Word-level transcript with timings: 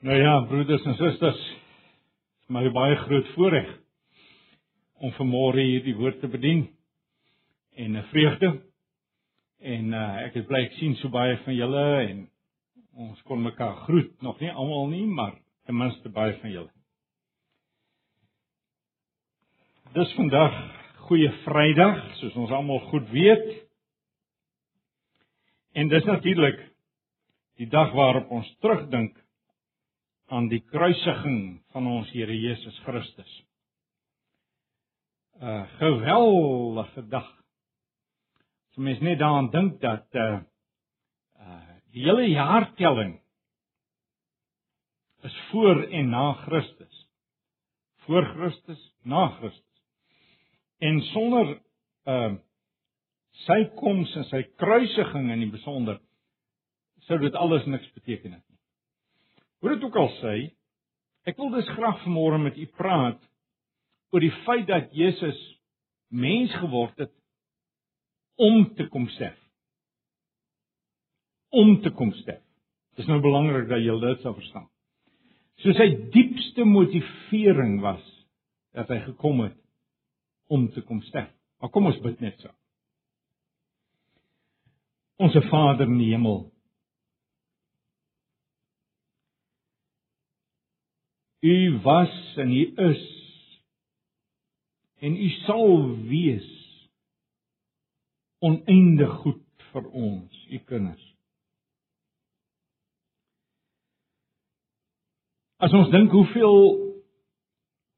Nou 0.00 0.16
ja, 0.16 0.46
broeders 0.48 0.84
en 0.88 0.94
susters, 0.96 1.40
is 2.40 2.46
my 2.48 2.62
baie 2.72 2.94
groot 3.02 3.26
voorreg 3.34 3.66
om 5.04 5.12
vanmôre 5.18 5.60
hier 5.60 5.82
die 5.84 5.92
woord 5.98 6.22
te 6.22 6.30
bedien 6.32 6.62
en 7.76 7.98
'n 7.98 8.06
vreugde. 8.08 8.62
En 9.60 9.92
uh, 9.92 10.24
ek 10.24 10.40
is 10.40 10.46
bly 10.48 10.62
ek 10.70 10.78
sien 10.78 10.96
so 10.96 11.12
baie 11.12 11.36
van 11.44 11.54
julle 11.54 11.84
en 12.06 12.24
ons 12.96 13.22
kon 13.28 13.42
mekaar 13.42 13.76
groet, 13.84 14.22
nog 14.22 14.40
nie 14.40 14.50
almal 14.50 14.88
nie, 14.88 15.04
maar 15.04 15.36
ten 15.66 15.76
minste 15.76 16.08
baie 16.08 16.32
van 16.40 16.50
julle. 16.50 16.72
Dis 19.92 20.16
vandag 20.16 20.56
goeie 20.96 21.30
Vrydag, 21.44 22.16
soos 22.16 22.34
ons 22.36 22.50
almal 22.50 22.80
goed 22.88 23.08
weet. 23.10 23.48
En 25.72 25.88
dis 25.88 26.04
natuurlik 26.04 26.70
die 27.56 27.68
dag 27.68 27.92
waarop 27.92 28.30
ons 28.30 28.56
terugdink 28.60 29.26
aan 30.30 30.46
die 30.48 30.62
kruisiging 30.70 31.58
van 31.74 31.86
ons 31.90 32.10
Here 32.14 32.34
Jesus 32.34 32.78
Christus. 32.86 33.30
'n 35.40 35.66
Geweldige 35.80 37.02
dag. 37.08 37.30
As 38.70 38.76
mens 38.76 39.00
net 39.00 39.18
daaraan 39.18 39.50
dink 39.50 39.80
dat 39.80 40.06
uh 40.14 40.40
uh 41.40 41.68
die 41.90 42.04
hele 42.04 42.28
jaartelling 42.30 43.20
is 45.22 45.36
voor 45.50 45.82
en 45.82 46.08
na 46.10 46.32
Christus. 46.32 47.08
Voor 48.06 48.24
Christus, 48.24 48.94
na 49.02 49.28
Christus. 49.28 49.82
En 50.78 51.00
sonder 51.00 51.58
uh 52.06 52.34
sy 53.46 53.64
koms 53.74 54.14
en 54.16 54.24
sy 54.24 54.42
kruisiging 54.56 55.30
in 55.32 55.42
die 55.42 55.50
besonder 55.50 55.98
sou 57.08 57.18
dit 57.18 57.34
alles 57.34 57.66
niks 57.66 57.92
beteken 57.92 58.32
het. 58.32 58.49
Hoe 59.60 59.74
dit 59.74 59.84
ook 59.84 59.96
al 60.00 60.10
sê, 60.20 60.34
ek 61.28 61.36
wil 61.40 61.52
dus 61.52 61.68
graag 61.76 62.00
vanmôre 62.04 62.40
met 62.40 62.56
u 62.56 62.66
praat 62.78 63.20
oor 64.10 64.24
die 64.24 64.34
feit 64.46 64.66
dat 64.68 64.92
Jesus 64.96 65.38
mens 66.08 66.52
geword 66.58 66.96
het 66.98 67.12
om 68.40 68.64
te 68.74 68.88
kom 68.88 69.06
sterf. 69.14 69.38
Om 71.50 71.80
te 71.84 71.92
kom 71.94 72.12
sterf. 72.22 72.42
Dit 72.96 73.04
is 73.04 73.10
nou 73.10 73.20
belangrik 73.22 73.68
dat 73.68 73.82
jy 73.84 73.96
dit 74.00 74.24
sou 74.24 74.32
verstaan. 74.34 74.68
So 75.60 75.76
sy 75.76 75.90
diepste 76.14 76.64
motivering 76.64 77.80
was 77.84 78.04
dat 78.76 78.88
hy 78.88 79.00
gekom 79.04 79.44
het 79.44 79.58
om 80.50 80.70
te 80.72 80.82
kom 80.86 81.02
sterf. 81.04 81.30
Maar 81.60 81.72
kom 81.74 81.90
ons 81.90 82.00
bid 82.00 82.20
net 82.24 82.40
so. 82.40 82.50
Onse 85.20 85.42
Vader 85.50 85.84
in 85.90 85.98
die 86.00 86.14
hemel, 86.14 86.46
U 91.40 91.78
was 91.82 92.36
en 92.36 92.52
U 92.52 92.72
is 92.76 93.04
en 95.00 95.16
U 95.16 95.28
sal 95.46 95.96
wees 96.08 96.48
oneindig 98.44 99.14
goed 99.22 99.64
vir 99.72 99.86
ons, 99.96 100.44
U 100.50 100.58
kinders. 100.68 101.06
As 105.60 105.72
ons 105.76 105.88
dink 105.92 106.12
hoeveel 106.12 106.60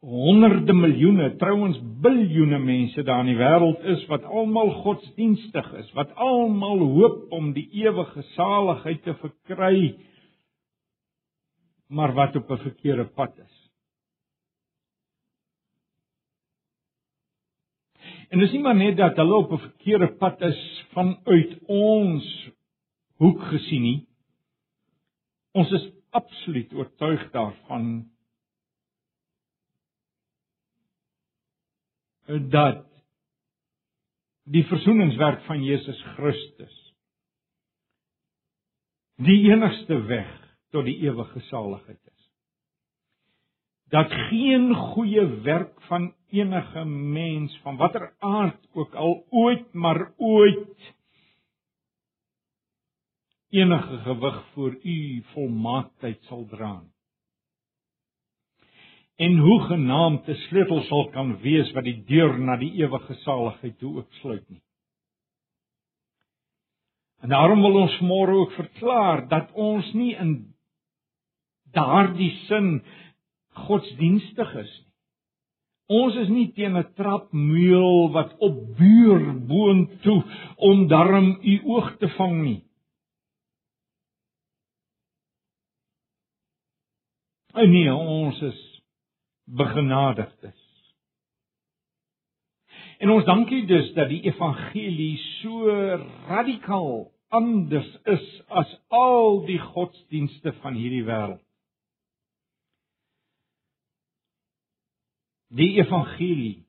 honderde 0.02 0.74
miljoene, 0.74 1.28
trouens 1.38 1.78
biljoene 2.02 2.58
mense 2.58 3.02
daar 3.06 3.22
in 3.22 3.30
die 3.30 3.38
wêreld 3.38 3.84
is 3.94 4.02
wat 4.10 4.24
almal 4.26 4.72
godsdienstig 4.82 5.68
is, 5.78 5.92
wat 5.98 6.10
almal 6.18 6.82
hoop 6.96 7.30
om 7.34 7.52
die 7.54 7.68
ewige 7.84 8.24
saligheid 8.34 9.02
te 9.06 9.14
verkry, 9.20 9.92
maar 11.92 12.12
wat 12.16 12.36
op 12.36 12.50
'n 12.50 12.56
verkeerde 12.56 13.06
pad 13.06 13.38
is. 13.38 13.70
En 18.28 18.38
dis 18.38 18.52
nie 18.52 18.60
maar 18.60 18.76
net 18.76 18.96
dat 18.96 19.16
hulle 19.16 19.34
op 19.34 19.52
'n 19.52 19.58
verkeerde 19.58 20.16
pad 20.16 20.40
is 20.40 20.86
vanuit 20.92 21.58
ons 21.66 22.48
hoek 23.16 23.42
gesien 23.42 23.82
nie. 23.82 24.08
Ons 25.52 25.70
is 25.70 25.90
absoluut 26.10 26.72
oortuig 26.72 27.30
daarvan 27.30 28.10
dat 32.50 32.86
die 34.42 34.64
verzoeningswerk 34.64 35.42
van 35.42 35.62
Jesus 35.64 36.02
Christus 36.02 36.94
die 39.16 39.50
enigste 39.50 40.02
weg 40.02 40.41
tot 40.72 40.84
die 40.88 40.98
ewige 41.04 41.40
saligheid 41.50 42.00
is. 42.00 42.30
Dat 43.92 44.12
geen 44.30 44.74
goeie 44.74 45.26
werk 45.44 45.82
van 45.88 46.14
enige 46.32 46.84
mens 46.84 47.58
van 47.62 47.76
watter 47.76 48.14
aard 48.18 48.68
ook 48.72 48.94
al 48.94 49.26
ooit 49.30 49.72
maar 49.72 50.12
ooit 50.16 50.94
enige 53.52 53.98
gewig 53.98 54.44
voor 54.52 54.78
u 54.82 55.22
volmaaktheid 55.32 56.22
sal 56.22 56.46
dra. 56.48 56.82
En 59.16 59.36
hoe 59.38 59.60
genaamd 59.60 60.28
'n 60.28 60.34
sleutel 60.34 60.80
sal 60.82 61.10
kan 61.10 61.40
wees 61.40 61.72
wat 61.72 61.84
die 61.84 62.04
deur 62.04 62.38
na 62.38 62.56
die 62.56 62.72
ewige 62.72 63.14
saligheid 63.14 63.78
toe 63.78 63.96
oopsluit 63.96 64.48
nie. 64.48 64.62
En 67.20 67.28
daarom 67.28 67.60
wil 67.60 67.76
ons 67.76 68.00
môre 68.00 68.32
ook 68.32 68.52
verklaar 68.52 69.28
dat 69.28 69.52
ons 69.52 69.92
nie 69.92 70.14
in 70.16 70.51
daardie 71.74 72.32
sin 72.46 72.80
godsdienstig 73.66 74.54
is 74.64 74.72
nie. 74.80 74.92
Ons 75.92 76.16
is 76.16 76.28
nie 76.32 76.48
teen 76.56 76.76
'n 76.78 76.94
trapmeul 76.96 78.12
wat 78.14 78.36
opbuur 78.38 79.22
boontoe 79.48 80.22
om 80.56 80.86
darm 80.88 81.38
u 81.42 81.54
oog 81.64 81.96
te 81.98 82.08
vang 82.16 82.42
nie. 82.42 82.62
En 87.52 87.70
nee, 87.70 87.94
ons 87.94 88.40
is 88.42 88.60
begenadigdes. 89.44 90.60
En 92.98 93.10
ons 93.10 93.24
dankie 93.24 93.66
dus 93.66 93.92
dat 93.92 94.08
die 94.08 94.22
evangelie 94.22 95.18
so 95.42 95.66
radikaal 96.28 97.10
anders 97.28 97.98
is 98.04 98.42
as 98.48 98.80
al 98.88 99.42
die 99.44 99.58
godsdienste 99.58 100.52
van 100.62 100.78
hierdie 100.78 101.04
wêreld. 101.04 101.42
Die 105.52 105.72
evangelie. 105.80 106.66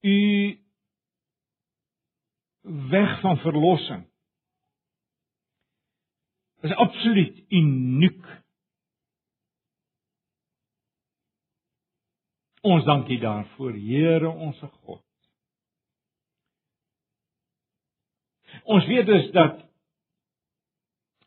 U 0.00 0.18
weg 2.90 3.20
van 3.20 3.36
verlossing 3.38 4.06
is 6.60 6.74
absoluut 6.74 7.44
uniek. 7.48 8.26
Ons 12.60 12.84
dankie 12.84 13.20
daarvoor 13.22 13.72
Here 13.72 14.28
ons 14.28 14.58
God. 14.82 15.04
Ons 18.62 18.86
weet 18.86 19.06
dus 19.06 19.30
dat 19.32 19.67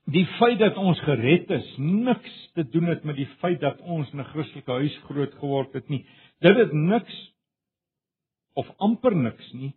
die 0.06 0.25
feit 0.38 0.59
dat 0.59 0.78
ons 0.78 1.00
gered 1.06 1.50
is 1.50 1.67
niks 1.78 2.38
te 2.56 2.63
doen 2.69 2.89
het 2.89 3.03
met 3.03 3.16
die 3.16 3.29
feit 3.39 3.59
dat 3.62 3.81
ons 3.81 4.12
in 4.12 4.19
'n 4.19 4.31
Christelike 4.34 4.72
huis 4.72 4.97
groot 5.06 5.34
geword 5.34 5.73
het 5.73 5.89
nie. 5.89 6.06
Dit 6.39 6.57
het 6.57 6.73
niks 6.73 7.34
of 8.53 8.67
amper 8.78 9.16
niks 9.16 9.53
nie. 9.53 9.73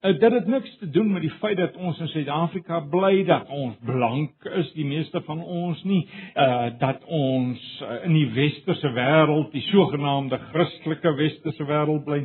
Eh, 0.00 0.18
dit 0.18 0.32
het 0.32 0.46
niks 0.46 0.76
te 0.78 0.90
doen 0.90 1.12
met 1.12 1.22
die 1.22 1.32
feit 1.40 1.56
dat 1.56 1.76
ons 1.76 1.98
in 1.98 2.08
Suid-Afrika 2.08 2.80
bly, 2.80 3.24
dat 3.24 3.48
ons 3.48 3.76
blank 3.82 4.44
is, 4.44 4.72
die 4.72 4.86
meeste 4.86 5.20
van 5.26 5.40
ons 5.42 5.82
nie, 5.82 6.04
uh 6.36 6.70
dat 6.78 7.02
ons 7.04 7.64
uh, 7.82 8.04
in 8.04 8.14
die 8.14 8.28
westerse 8.30 8.92
wêreld, 8.94 9.50
die 9.52 9.64
sogenaamde 9.72 10.38
Christelike 10.52 11.14
westerse 11.18 11.66
wêreld 11.66 12.04
bly. 12.06 12.20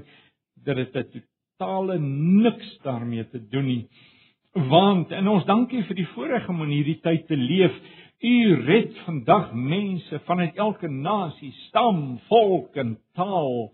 Dit 0.63 0.93
het 0.93 1.09
totale 1.57 1.97
niks 1.99 2.77
daarmee 2.83 3.25
te 3.29 3.41
doen 3.49 3.65
nie. 3.65 3.87
Want 4.53 5.09
en 5.11 5.27
ons 5.31 5.45
dankie 5.49 5.81
vir 5.87 5.97
die 5.97 6.09
voorreg 6.13 6.45
om 6.51 6.61
in 6.67 6.75
hierdie 6.75 6.99
tyd 7.01 7.25
te 7.25 7.37
leef. 7.37 7.73
U 8.23 8.35
red 8.67 8.93
vandag 9.03 9.49
mense 9.57 10.19
vanuit 10.27 10.59
elke 10.61 10.87
nasie, 10.87 11.51
stam, 11.67 12.19
volk 12.29 12.77
en 12.77 12.93
taal 13.17 13.73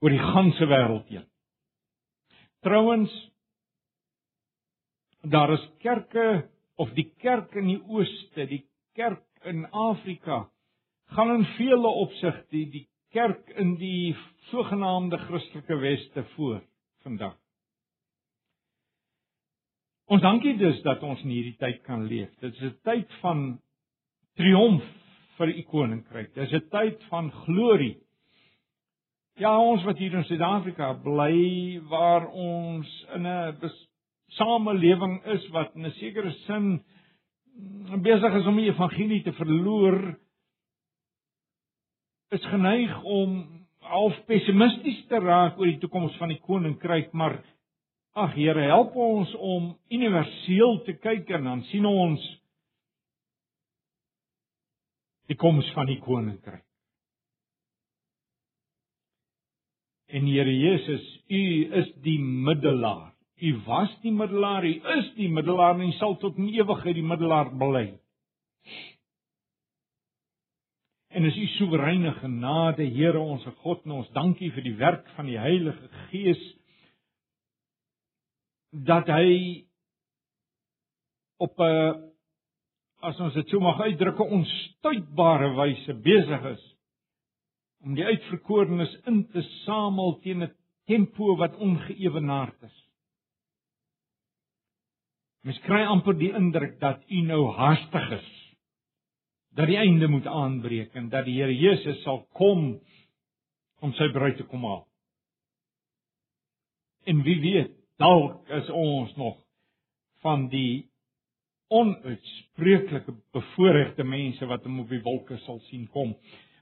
oor 0.00 0.14
die 0.14 0.22
ganse 0.22 0.68
wêreld 0.70 1.10
heen. 1.10 1.26
Trouwens 2.64 3.12
daar 5.26 5.52
is 5.58 5.66
kerke 5.82 6.46
of 6.80 6.94
die 6.96 7.10
kerk 7.20 7.52
in 7.58 7.66
die 7.68 7.82
ooste, 7.90 8.46
die 8.46 8.62
kerk 8.96 9.26
in 9.44 9.66
Afrika 9.74 10.46
gaan 11.10 11.34
in 11.34 11.44
vele 11.58 11.90
opsigte 12.06 12.46
die, 12.54 12.66
die 12.70 12.86
kerk 13.12 13.50
in 13.58 13.74
die 13.80 14.14
sogenaamde 14.52 15.18
Christelike 15.26 15.76
weste 15.82 16.24
voor 16.36 16.60
vandag. 17.02 17.34
Ons 20.10 20.22
dankie 20.24 20.56
dus 20.58 20.80
dat 20.82 21.02
ons 21.06 21.20
in 21.22 21.30
hierdie 21.30 21.56
tyd 21.60 21.84
kan 21.86 22.02
leef. 22.10 22.30
Dit 22.42 22.56
is 22.58 22.72
'n 22.72 22.78
tyd 22.82 23.12
van 23.20 23.60
triomf 24.34 24.82
vir 25.38 25.48
u 25.48 25.62
koninkryk. 25.62 26.34
Dit 26.34 26.48
is 26.48 26.52
'n 26.52 26.68
tyd 26.70 27.04
van 27.10 27.30
glorie. 27.30 27.96
Ja, 29.38 29.58
ons 29.58 29.84
wat 29.84 29.98
hier 29.98 30.12
in 30.14 30.24
Suid-Afrika 30.24 30.92
bly 30.92 31.80
waar 31.88 32.26
ons 32.26 33.06
in 33.14 33.26
'n 33.26 33.70
samelewing 34.26 35.24
is 35.26 35.48
wat 35.48 35.74
in 35.76 35.86
'n 35.86 35.92
sekere 35.92 36.32
sin 36.46 36.82
besig 38.02 38.34
is 38.34 38.46
om 38.46 38.56
die 38.56 38.70
evangelie 38.70 39.22
te 39.22 39.32
verloor, 39.32 40.18
is 42.30 42.44
geneig 42.46 43.02
om 43.02 43.46
half 43.78 44.24
pessimisties 44.26 45.06
te 45.06 45.18
raak 45.18 45.58
oor 45.58 45.66
die 45.66 45.78
toekoms 45.78 46.16
van 46.16 46.28
die 46.28 46.40
koninkryk, 46.40 47.12
maar 47.12 47.44
ag 48.12 48.34
Here, 48.34 48.66
help 48.70 48.96
ons 48.98 49.32
om 49.38 49.70
universeel 49.90 50.80
te 50.86 50.96
kyk 50.98 51.30
en 51.36 51.46
dan 51.46 51.62
sien 51.70 51.86
ons 51.86 52.24
die 55.30 55.38
koms 55.38 55.68
van 55.76 55.86
die 55.86 56.00
koninkryk. 56.02 56.64
En 60.10 60.26
Here 60.26 60.50
Jesus, 60.50 61.06
U 61.30 61.42
is 61.78 61.90
die 62.02 62.18
middelaar. 62.18 63.12
U 63.40 63.50
was 63.64 63.92
die 64.02 64.12
middelaar, 64.12 64.66
U 64.66 64.72
is 64.98 65.10
die 65.16 65.30
middelaar 65.30 65.78
en 65.78 65.86
U 65.86 65.92
sal 66.00 66.18
tot 66.20 66.38
in 66.40 66.50
ewigheid 66.50 66.98
die 66.98 67.06
middelaar 67.06 67.52
bly. 67.60 67.86
En 71.14 71.26
is 71.26 71.38
U 71.38 71.46
soewereine 71.54 72.16
genade, 72.18 72.90
Here 72.90 73.22
ons 73.22 73.46
God, 73.62 73.86
en 73.86 74.00
ons 74.02 74.10
dankie 74.18 74.50
vir 74.54 74.66
die 74.66 74.76
werk 74.82 75.06
van 75.14 75.30
die 75.30 75.38
Heilige 75.38 75.88
Gees 76.10 76.42
dat 78.70 79.06
hy 79.06 79.64
op 81.38 81.58
'n 81.58 82.10
as 83.00 83.20
ons 83.20 83.34
dit 83.34 83.48
sou 83.48 83.60
mag 83.60 83.80
uitdruk 83.80 84.18
'n 84.20 84.34
onstuitbare 84.40 85.54
wyse 85.56 85.94
besig 85.94 86.44
is 86.44 86.64
om 87.80 87.94
die 87.94 88.04
uitverkorenes 88.04 88.92
in 89.06 89.26
te 89.32 89.42
samel 89.64 90.18
teen 90.20 90.42
'n 90.42 90.54
tempo 90.86 91.36
wat 91.36 91.56
ongeëwenaard 91.56 92.62
is. 92.62 92.76
Mens 95.42 95.60
kry 95.64 95.84
amper 95.84 96.18
die 96.18 96.32
indruk 96.32 96.78
dat 96.80 97.00
u 97.08 97.20
nou 97.20 97.52
haastig 97.56 98.10
is 98.10 98.28
dat 99.56 99.66
die 99.66 99.76
einde 99.76 100.08
moet 100.08 100.26
aanbreek 100.26 100.94
en 100.94 101.08
dat 101.08 101.24
die 101.24 101.40
Here 101.40 101.54
Jesus 101.54 102.02
sal 102.02 102.26
kom 102.32 102.80
om 103.80 103.92
sy 103.92 104.10
bruid 104.12 104.36
te 104.36 104.44
kom 104.44 104.64
haal. 104.64 104.86
En 107.04 107.22
wie 107.22 107.40
weet, 107.40 107.79
dalk 108.00 108.48
is 108.48 108.70
ons 108.72 109.12
nog 109.20 109.36
van 110.24 110.48
die 110.52 110.90
onuitspreeklike 111.70 113.14
bevoorregte 113.34 114.04
mense 114.04 114.46
wat 114.50 114.64
hom 114.66 114.80
op 114.82 114.90
die 114.90 115.02
wolke 115.04 115.38
sal 115.44 115.60
sien 115.68 115.86
kom. 115.94 116.16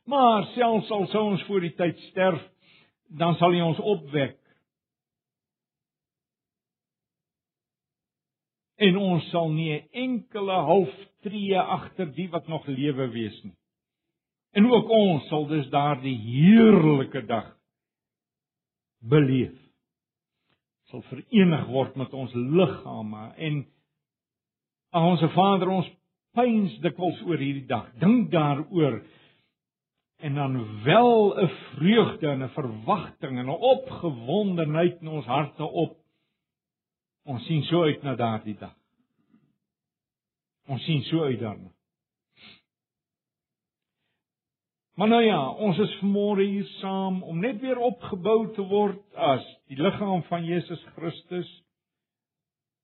Maar 0.08 0.44
selfs 0.54 0.90
al 0.92 1.06
sou 1.12 1.24
ons 1.32 1.44
voor 1.48 1.64
die 1.64 1.74
tyd 1.76 1.98
sterf, 2.10 2.42
dan 3.08 3.36
sal 3.40 3.54
hy 3.56 3.62
ons 3.64 3.80
opwek. 3.80 4.36
En 8.78 8.96
ons 9.00 9.30
sal 9.32 9.50
nie 9.50 9.72
'n 9.74 9.88
enkele 9.92 10.58
halftree 10.70 11.58
agter 11.58 12.12
die 12.14 12.28
wat 12.28 12.48
nog 12.48 12.66
lewe 12.66 13.08
wees 13.10 13.42
nie. 13.44 13.56
En 14.52 14.70
ook 14.70 14.88
ons 14.88 15.28
sal 15.28 15.46
dus 15.46 15.68
daardie 15.70 16.16
heerlike 16.16 17.26
dag 17.26 17.56
beleef. 19.00 19.67
Sal 20.88 21.02
verenig 21.10 21.66
word 21.68 21.96
met 22.00 22.12
ons 22.16 22.32
liggame 22.34 23.28
en 23.36 23.60
ons 24.96 25.24
Vader 25.34 25.68
ons 25.68 25.88
pyns 26.36 26.74
dikwels 26.84 27.20
oor 27.26 27.40
hierdie 27.40 27.66
dag. 27.68 27.90
Dink 28.00 28.30
daaroor 28.32 29.02
en 30.24 30.34
dan 30.34 30.56
wel 30.84 31.36
'n 31.44 31.48
vreugde 31.48 32.28
en 32.28 32.42
'n 32.42 32.56
verwagting 32.56 33.38
en 33.38 33.46
'n 33.46 33.62
opgewondenheid 33.76 35.00
in 35.00 35.08
ons 35.08 35.26
harte 35.26 35.64
op. 35.64 35.96
Ons 37.24 37.44
sien 37.46 37.62
so 37.62 37.82
uit 37.82 38.02
na 38.02 38.14
daardie 38.14 38.56
dag. 38.58 38.76
Ons 40.66 40.84
sien 40.84 41.02
so 41.02 41.24
uit 41.24 41.40
daarna. 41.40 41.77
Maar 44.98 45.08
nou 45.08 45.22
ja, 45.22 45.38
ons 45.62 45.78
is 45.78 45.92
vanmôre 46.00 46.42
hier 46.42 46.66
saam 46.80 47.20
om 47.22 47.38
net 47.38 47.60
weer 47.62 47.78
opgebou 47.78 48.48
te 48.56 48.64
word 48.66 48.98
as 49.14 49.44
die 49.70 49.78
liggaam 49.78 50.24
van 50.26 50.42
Jesus 50.42 50.82
Christus. 50.96 51.46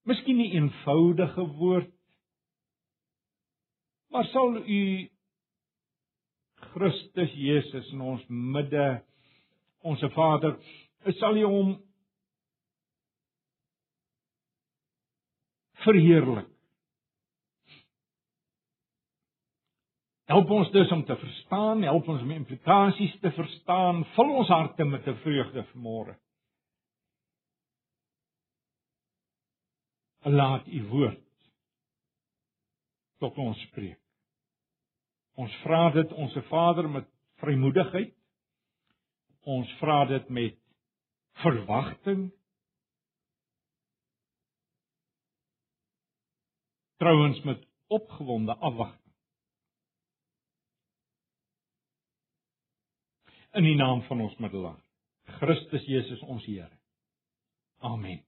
Miskien 0.07 0.39
nie 0.39 0.53
eenvoudige 0.55 1.43
woord 1.59 1.91
maar 4.15 4.25
sal 4.31 4.57
u 4.57 5.11
Christus 6.55 7.33
Jesus 7.35 7.91
in 7.91 8.01
ons 8.01 8.23
midde 8.29 8.85
ons 9.83 10.05
Vader 10.15 10.55
sal 11.19 11.41
u 11.41 11.43
hom 11.51 11.73
verheerlik 15.83 16.54
Help 20.25 20.51
ons 20.51 20.71
dus 20.73 20.91
om 20.91 21.05
te 21.05 21.17
verstaan, 21.17 21.83
help 21.83 22.09
ons 22.09 22.23
om 22.23 22.31
implikasies 22.31 23.19
te 23.21 23.31
verstaan, 23.37 24.05
vul 24.17 24.31
ons 24.41 24.49
harte 24.49 24.85
met 24.85 25.07
'n 25.07 25.21
vreugde 25.21 25.65
vanmôre. 25.73 26.17
Laat 30.23 30.67
u 30.67 30.87
woord 30.89 31.21
tot 33.19 33.37
ons 33.39 33.61
spreek. 33.61 34.01
Ons 35.35 35.55
vra 35.63 35.91
dit 35.91 36.13
ons 36.13 36.37
Vader 36.49 36.89
met 36.89 37.07
vrymoedigheid. 37.43 38.15
Ons 39.43 39.73
vra 39.81 40.05
dit 40.07 40.29
met 40.29 40.59
verwagting. 41.33 42.33
Trouwens 46.97 47.43
met 47.43 47.67
opgewonde 47.87 48.57
afwagting. 48.57 49.04
In 53.55 53.63
die 53.63 53.77
naam 53.79 54.03
van 54.09 54.21
ons 54.21 54.35
middelaar, 54.43 54.81
Christus 55.39 55.85
Jesus 55.87 56.23
ons 56.27 56.45
Here. 56.47 56.73
Amen. 57.85 58.23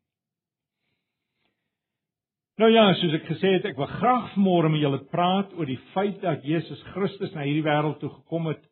Nou 2.56 2.70
ja, 2.72 2.86
soos 2.96 3.12
ek 3.18 3.26
gesê 3.28 3.56
het, 3.56 3.66
ek 3.68 3.76
wil 3.76 3.88
graag 3.98 4.30
vanmôre 4.32 4.70
met 4.72 4.80
julle 4.80 5.02
praat 5.12 5.50
oor 5.58 5.68
die 5.68 5.80
feit 5.92 6.22
dat 6.22 6.44
Jesus 6.46 6.80
Christus 6.94 7.34
na 7.34 7.44
hierdie 7.44 7.66
wêreld 7.66 7.98
toe 8.00 8.12
gekom 8.14 8.48
het 8.48 8.62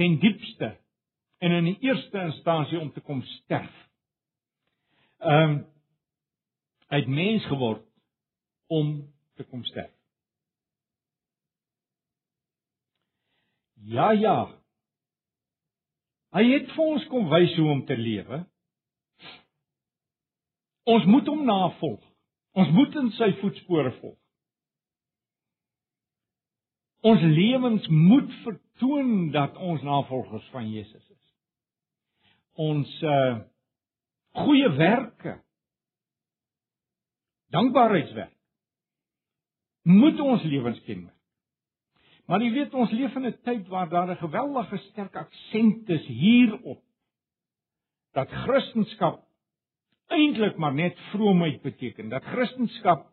ten 0.00 0.16
diepste 0.22 0.72
en 1.42 1.54
in 1.58 1.68
die 1.70 1.76
eerste 1.86 2.18
instansie 2.24 2.80
om 2.80 2.90
te 2.94 3.02
kom 3.04 3.20
sterf. 3.36 3.76
Ehm 5.22 5.50
um, 5.50 5.60
hy 6.92 6.98
het 7.00 7.08
mens 7.08 7.44
geword 7.48 7.84
om 8.68 8.88
te 9.40 9.46
kom 9.48 9.62
sterf. 9.64 9.92
Ja 13.92 14.10
ja. 14.12 14.61
Hy 16.32 16.42
het 16.48 16.70
vir 16.72 16.88
ons 16.94 17.04
kom 17.12 17.28
wys 17.32 17.52
hoe 17.58 17.68
om 17.74 17.84
te 17.86 17.96
lewe. 17.98 18.40
Ons 20.88 21.04
moet 21.06 21.28
hom 21.28 21.44
navolg. 21.46 22.00
Ons 22.58 22.72
moet 22.76 22.96
in 23.00 23.10
sy 23.18 23.30
voetspore 23.40 23.92
volg. 24.00 24.18
Ons 27.02 27.22
lewens 27.22 27.86
moet 27.90 28.30
vertoon 28.44 29.30
dat 29.34 29.56
ons 29.58 29.82
navolgers 29.82 30.44
van 30.54 30.68
Jesus 30.70 31.02
is. 31.02 31.24
Ons 32.60 33.00
uh 33.02 33.40
goeie 34.32 34.68
werke 34.78 35.34
dankbaarheidswerk 37.52 38.32
moet 39.82 40.20
ons 40.24 40.44
lewens 40.48 40.78
kenmerk. 40.86 41.21
Maar 42.32 42.40
jy 42.40 42.52
weet 42.54 42.74
ons 42.80 42.92
leef 42.96 43.16
in 43.18 43.26
'n 43.28 43.34
tyd 43.44 43.66
waar 43.68 43.88
daar 43.92 44.08
'n 44.08 44.16
geweldige 44.16 44.78
sterk 44.88 45.16
aksent 45.16 45.88
is 45.88 46.06
hierop 46.06 46.80
dat 48.16 48.28
Christendom 48.28 49.20
eintlik 50.08 50.56
maar 50.56 50.72
net 50.74 50.96
vroomheid 51.10 51.60
beteken, 51.62 52.08
dat 52.08 52.24
Christendom 52.24 53.04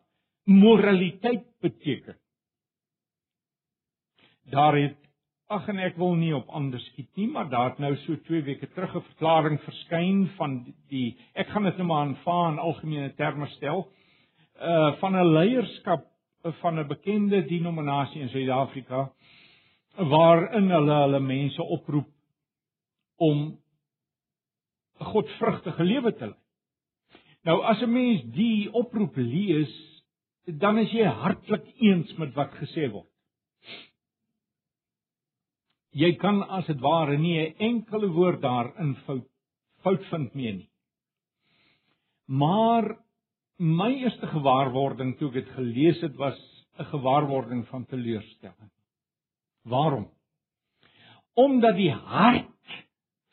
moraliteit 0.44 1.44
beteken. 1.60 2.16
Daar 4.44 4.76
het 4.76 4.96
ag 5.46 5.68
en 5.68 5.78
ek 5.78 5.96
wil 5.96 6.14
nie 6.14 6.34
op 6.34 6.48
ander 6.48 6.80
skiet 6.80 7.16
nie, 7.16 7.28
maar 7.28 7.48
daar 7.48 7.70
het 7.70 7.78
nou 7.78 7.96
so 7.96 8.16
2 8.16 8.42
weke 8.42 8.72
terug 8.72 8.94
'n 8.96 9.02
verklaring 9.02 9.60
verskyn 9.60 10.28
van 10.36 10.74
die 10.88 11.18
ek 11.34 11.48
gaan 11.48 11.64
dit 11.64 11.76
nou 11.76 11.86
maar 11.86 12.06
aanvaar 12.06 12.52
in 12.52 12.58
algemene 12.58 13.14
terme 13.14 13.46
stel, 13.46 13.92
uh 14.60 14.96
van 14.96 15.12
'n 15.12 15.32
leierskap 15.32 16.10
van 16.42 16.78
'n 16.78 16.88
bekende 16.88 17.44
denominasie 17.44 18.20
in 18.20 18.28
Suid-Afrika 18.28 19.12
waarin 19.96 20.70
hulle 20.70 20.94
hulle 21.02 21.20
mense 21.20 21.62
oproep 21.62 22.08
om 23.16 23.58
'n 25.00 25.04
godvrugtige 25.04 25.84
lewe 25.84 26.12
te 26.12 26.26
lei. 26.26 26.38
Nou 27.44 27.62
as 27.62 27.82
'n 27.82 27.92
mens 27.92 28.22
die 28.34 28.72
oproep 28.72 29.16
lees, 29.16 29.72
dan 30.44 30.78
is 30.78 30.92
jy 30.92 31.04
hartlik 31.04 31.66
eens 31.80 32.12
met 32.18 32.34
wat 32.34 32.52
gesê 32.60 32.90
word. 32.90 33.08
Jy 35.92 36.14
kan 36.16 36.42
as 36.42 36.66
dit 36.66 36.80
ware 36.80 37.18
nie 37.18 37.38
'n 37.38 37.54
enkele 37.58 38.08
woord 38.08 38.40
daarin 38.40 38.94
fout 39.06 39.26
fout 39.82 40.04
vind 40.10 40.34
mee 40.34 40.52
nie. 40.52 40.70
Maar 42.26 42.98
my 43.60 43.90
eerste 44.00 44.26
gewaarwording 44.26 45.18
toe 45.18 45.28
ek 45.28 45.42
dit 45.42 45.50
gelees 45.52 46.00
het 46.00 46.16
was 46.16 46.38
'n 46.78 46.84
gewaarwording 46.84 47.66
van 47.68 47.84
teleurstelling. 47.86 48.70
Waarom? 49.68 50.08
Omdat 51.34 51.76
die 51.76 51.92
hart 51.92 52.48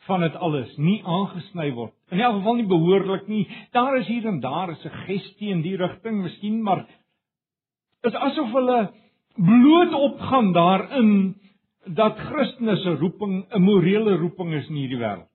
van 0.07 0.21
dit 0.21 0.35
alles 0.35 0.77
nie 0.77 1.01
aangesny 1.03 1.71
word. 1.71 1.93
In 2.11 2.19
elk 2.19 2.35
geval 2.39 2.55
nie 2.55 2.67
behoorlik 2.67 3.27
nie. 3.27 3.47
Daar 3.71 3.97
is 3.97 4.07
hier 4.07 4.25
en 4.25 4.39
daar 4.39 4.71
'n 4.71 4.75
suggestie 4.75 5.49
in 5.49 5.61
die 5.61 5.77
rigting, 5.77 6.21
miskien, 6.21 6.61
maar 6.61 6.87
is 8.01 8.13
asof 8.13 8.51
hulle 8.51 8.91
bloot 9.35 9.93
opgaan 9.93 10.53
daarin 10.53 11.35
dat 11.85 12.17
Christus 12.17 12.83
se 12.83 12.95
roeping 12.95 13.45
'n 13.53 13.61
morele 13.61 14.17
roeping 14.17 14.53
is 14.53 14.67
in 14.67 14.75
hierdie 14.75 14.99
wêreld. 14.99 15.29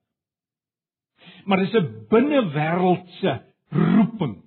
Maar 1.45 1.57
dis 1.57 1.73
'n 1.73 2.05
binnewêreldse 2.09 3.41
roeping 3.69 4.42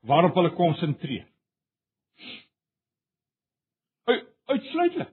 waarop 0.00 0.34
hulle 0.34 0.52
konsentreer. 0.56 1.26
Uitsluitlik. 4.50 5.12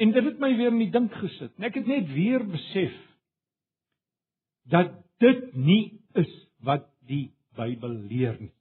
En 0.00 0.12
dit 0.12 0.24
het 0.24 0.38
my 0.40 0.54
weer 0.56 0.72
in 0.72 0.80
die 0.80 0.92
dink 0.92 1.12
gesit. 1.20 1.52
Ek 1.60 1.76
het 1.76 1.88
net 1.90 2.06
weer 2.14 2.44
besef 2.48 2.94
dat 4.70 4.94
dit 5.20 5.50
nie 5.54 6.00
is 6.16 6.30
wat 6.64 6.86
die 7.10 7.28
Bybel 7.58 7.92
leer 8.08 8.38
nie. 8.40 8.52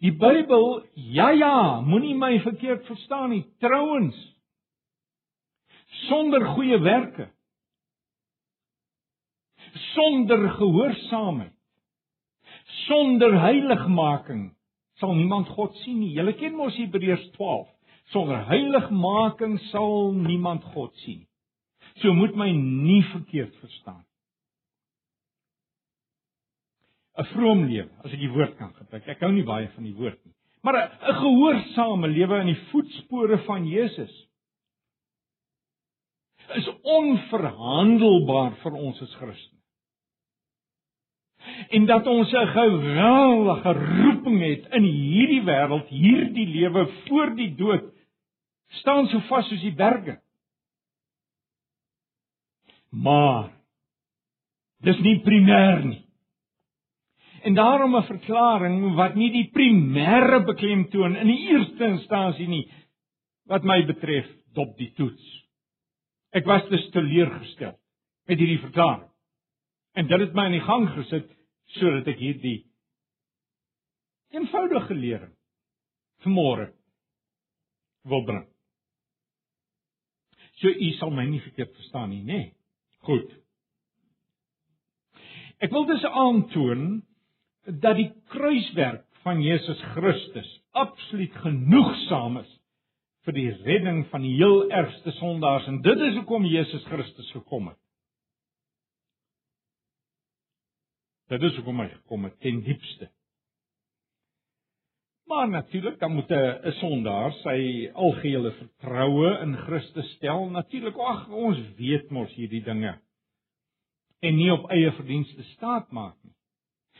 Die 0.00 0.12
Bybel, 0.16 0.82
ja 1.14 1.30
ja, 1.36 1.80
moenie 1.84 2.16
my 2.16 2.34
verkeerd 2.44 2.84
verstaan 2.88 3.30
nie. 3.32 3.44
Trouwens, 3.60 4.16
sonder 6.08 6.44
goeie 6.54 6.80
werke, 6.80 7.28
sonder 9.92 10.48
gehoorsaamheid, 10.56 11.54
sonder 12.90 13.36
heiligmaking 13.38 14.50
sal 14.98 15.14
niemand 15.14 15.48
God 15.54 15.76
sien 15.84 16.00
nie. 16.02 16.12
Julle 16.16 16.34
ken 16.36 16.56
mos 16.58 16.76
Hebreërs 16.76 17.30
12. 17.38 17.68
Sonder 18.12 18.42
heiligmaking 18.50 19.58
sal 19.70 20.10
niemand 20.18 20.66
God 20.74 20.92
sien. 21.04 21.22
So 22.02 22.12
moet 22.16 22.34
my 22.36 22.50
nie 22.50 23.02
verkeerd 23.12 23.54
verstaan. 23.62 24.04
'n 27.20 27.26
vroom 27.34 27.66
lewe, 27.68 27.90
as 28.04 28.12
ek 28.14 28.20
die 28.22 28.32
woord 28.32 28.56
kan 28.56 28.72
gebruik. 28.72 29.08
Ek 29.08 29.20
hou 29.20 29.32
nie 29.34 29.44
baie 29.44 29.68
van 29.74 29.84
die 29.84 29.96
woord 29.96 30.18
nie. 30.24 30.34
Maar 30.64 30.76
'n 30.80 31.18
gehoorsame 31.20 32.08
lewe 32.08 32.40
in 32.40 32.52
die 32.54 32.62
voetspore 32.70 33.38
van 33.44 33.66
Jesus 33.66 34.14
is 36.56 36.68
onverhandelbaar 36.82 38.56
vir 38.62 38.72
ons 38.72 39.02
as 39.02 39.14
Christene. 39.20 39.59
En 41.68 41.86
dat 41.86 42.06
ons 42.06 42.32
'n 42.32 42.46
geweldige 42.46 43.72
roeping 43.72 44.40
het 44.42 44.66
in 44.74 44.82
hierdie 44.82 45.42
wêreld, 45.42 45.88
hierdie 45.88 46.46
lewe 46.46 46.86
voor 47.06 47.34
die 47.34 47.54
dood 47.54 47.84
staan 48.68 49.06
so 49.06 49.18
vas 49.18 49.48
soos 49.48 49.60
die 49.60 49.74
berge. 49.74 50.20
Maar 52.90 53.50
dis 54.82 54.98
nie 54.98 55.20
primêr 55.20 55.84
nie. 55.84 56.04
En 57.42 57.54
daarom 57.54 57.96
'n 57.96 58.02
verklaring 58.02 58.94
wat 58.94 59.14
nie 59.14 59.30
die 59.30 59.50
primêre 59.52 60.44
beklemtoon 60.44 61.16
in 61.16 61.26
die 61.26 61.48
eerste 61.48 61.84
instansie 61.84 62.48
nie 62.48 62.70
wat 63.46 63.64
my 63.64 63.84
betref 63.86 64.26
dop 64.54 64.76
die 64.76 64.92
toets. 64.92 65.46
Ek 66.30 66.44
was 66.44 66.68
dus 66.68 66.90
teleurgestel 66.90 67.78
met 68.26 68.38
hierdie 68.38 68.60
verklaring. 68.60 69.09
En 69.98 70.06
dit 70.06 70.20
het 70.20 70.34
my 70.34 70.46
in 70.50 70.58
die 70.58 70.66
gang 70.66 70.88
gesit 70.94 71.30
sodat 71.76 72.08
ek 72.10 72.18
hierdie 72.18 72.58
eenvoudige 74.34 74.94
lering 74.94 75.34
vanmôre 76.24 76.70
wil 78.10 78.24
bring. 78.28 78.46
So 80.60 80.68
u 80.68 80.90
sal 80.98 81.12
my 81.14 81.24
nie 81.26 81.40
verkeerd 81.42 81.72
verstaan 81.78 82.10
nie, 82.12 82.22
nê? 82.22 82.40
Nee. 82.40 82.48
Goed. 83.08 83.30
Ek 85.64 85.72
wil 85.72 85.86
dus 85.88 86.04
aantoon 86.04 87.02
dat 87.64 87.96
die 87.96 88.10
kruiswerk 88.32 89.06
van 89.24 89.42
Jesus 89.44 89.80
Christus 89.94 90.48
absoluut 90.76 91.34
genoegsaam 91.42 92.40
is 92.40 92.50
vir 93.28 93.36
die 93.36 93.50
redding 93.66 94.06
van 94.12 94.24
die 94.24 94.34
heel 94.38 94.70
ergste 94.72 95.12
sondaars 95.18 95.66
en 95.68 95.82
dit 95.84 96.04
is 96.08 96.16
hoekom 96.16 96.46
Jesus 96.48 96.84
Christus 96.88 97.28
gekom 97.36 97.68
het. 97.68 97.80
Dit 101.30 101.42
is 101.46 101.56
hoekom 101.60 101.78
hy 101.78 101.88
gekom 101.92 102.26
het 102.26 102.40
ten 102.42 102.58
diepste. 102.66 103.06
Maar 105.30 105.48
natuurlik 105.48 105.98
dan 106.00 106.12
moet 106.12 106.30
'n 106.30 106.72
sondaar 106.80 107.32
sy 107.32 107.90
algehele 107.94 108.50
vertroue 108.52 109.38
in 109.42 109.56
Christus 109.56 110.10
stel. 110.16 110.50
Natuurlik, 110.50 110.96
ag 110.96 111.28
ons 111.28 111.58
weet 111.76 112.10
mos 112.10 112.34
hierdie 112.34 112.62
dinge. 112.62 112.98
En 114.20 114.36
nie 114.36 114.52
op 114.52 114.70
eie 114.70 114.92
verdienste 114.92 115.42
staat 115.42 115.90
maak 115.90 116.16
nie. 116.22 116.34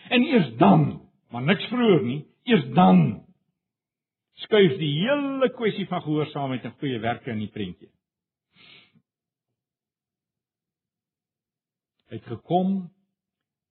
En 0.09 0.23
eers 0.23 0.57
dan, 0.57 1.11
maar 1.31 1.43
niks 1.43 1.67
vroeër 1.67 2.03
nie, 2.03 2.27
eers 2.43 2.71
dan 2.75 3.27
skuif 4.33 4.79
die 4.79 4.93
hele 5.01 5.51
kwessie 5.51 5.87
van 5.87 6.03
gehoorsaamheid 6.03 6.65
en 6.65 6.79
goeie 6.79 6.99
werke 6.99 7.31
in 7.31 7.39
die 7.39 7.51
prentjie. 7.51 7.91
Hy 12.09 12.17
het 12.17 12.25
gekom 12.27 12.91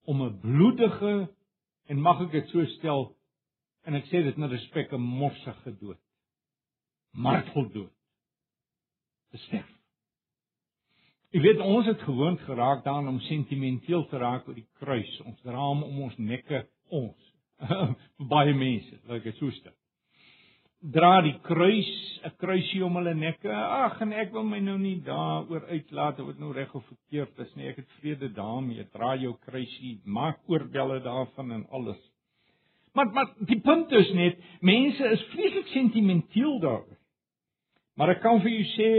om 0.09 0.21
'n 0.25 0.39
bloedige 0.41 1.29
en 1.85 2.01
mag 2.01 2.21
ek 2.21 2.31
dit 2.31 2.47
so 2.49 2.65
stel 2.65 3.15
en 3.85 3.95
ek 3.95 4.05
sê 4.09 4.23
dit 4.25 4.37
met 4.37 4.51
respek 4.51 4.93
'n 4.93 5.01
morsige 5.01 5.77
dood. 5.79 6.01
Marteldood. 7.11 7.93
Te 9.31 9.37
sterf. 9.37 9.69
Jy 11.29 11.41
weet 11.41 11.59
ons 11.61 11.85
het 11.85 12.01
gewoond 12.01 12.39
geraak 12.39 12.83
daaraan 12.83 13.07
om 13.07 13.19
sentimenteel 13.19 14.07
te 14.07 14.17
raak 14.17 14.47
oor 14.47 14.55
die 14.55 14.69
kruis. 14.81 15.21
Ons 15.21 15.41
dra 15.41 15.61
hom 15.61 15.83
om 15.83 16.01
ons 16.01 16.17
nekke 16.17 16.67
ons. 16.87 17.33
Baie 18.33 18.53
mense, 18.53 18.97
laat 19.05 19.17
ek 19.17 19.23
dit 19.23 19.37
so 19.37 19.51
stel. 19.51 19.78
Dra 20.79 21.19
die 21.21 21.35
kruis, 21.43 21.89
'n 22.23 22.31
kruisie 22.39 22.85
om 22.85 22.95
hulle 22.95 23.13
nekke. 23.13 23.51
Ag, 23.51 23.99
en 24.01 24.13
ek 24.13 24.31
wil 24.31 24.45
my 24.47 24.59
nou 24.63 24.77
nie 24.79 25.01
daaroor 25.03 25.65
uitlaat 25.67 26.19
of 26.19 26.27
dit 26.27 26.39
nou 26.39 26.53
reg 26.53 26.71
of 26.75 26.85
verkeerd 26.87 27.39
is 27.39 27.55
nie. 27.55 27.67
Ek 27.67 27.81
het 27.81 27.89
vrede 27.99 28.29
daarmee. 28.31 28.85
Dra 28.93 29.15
jou 29.15 29.35
kruisie, 29.43 29.99
maak 30.05 30.39
oorbelle 30.47 31.01
daarvan 31.03 31.51
en 31.51 31.65
alles. 31.69 31.99
Maar 32.93 33.11
maar 33.11 33.33
die 33.45 33.59
punt 33.59 33.91
is 33.91 34.13
net, 34.13 34.39
mense 34.61 35.03
is 35.03 35.27
vreeslik 35.33 35.67
sentimenteel 35.67 36.59
daaroor. 36.59 36.97
Maar 37.97 38.15
ek 38.15 38.21
kan 38.21 38.39
vir 38.39 38.51
jou 38.51 38.65
sê 38.77 38.91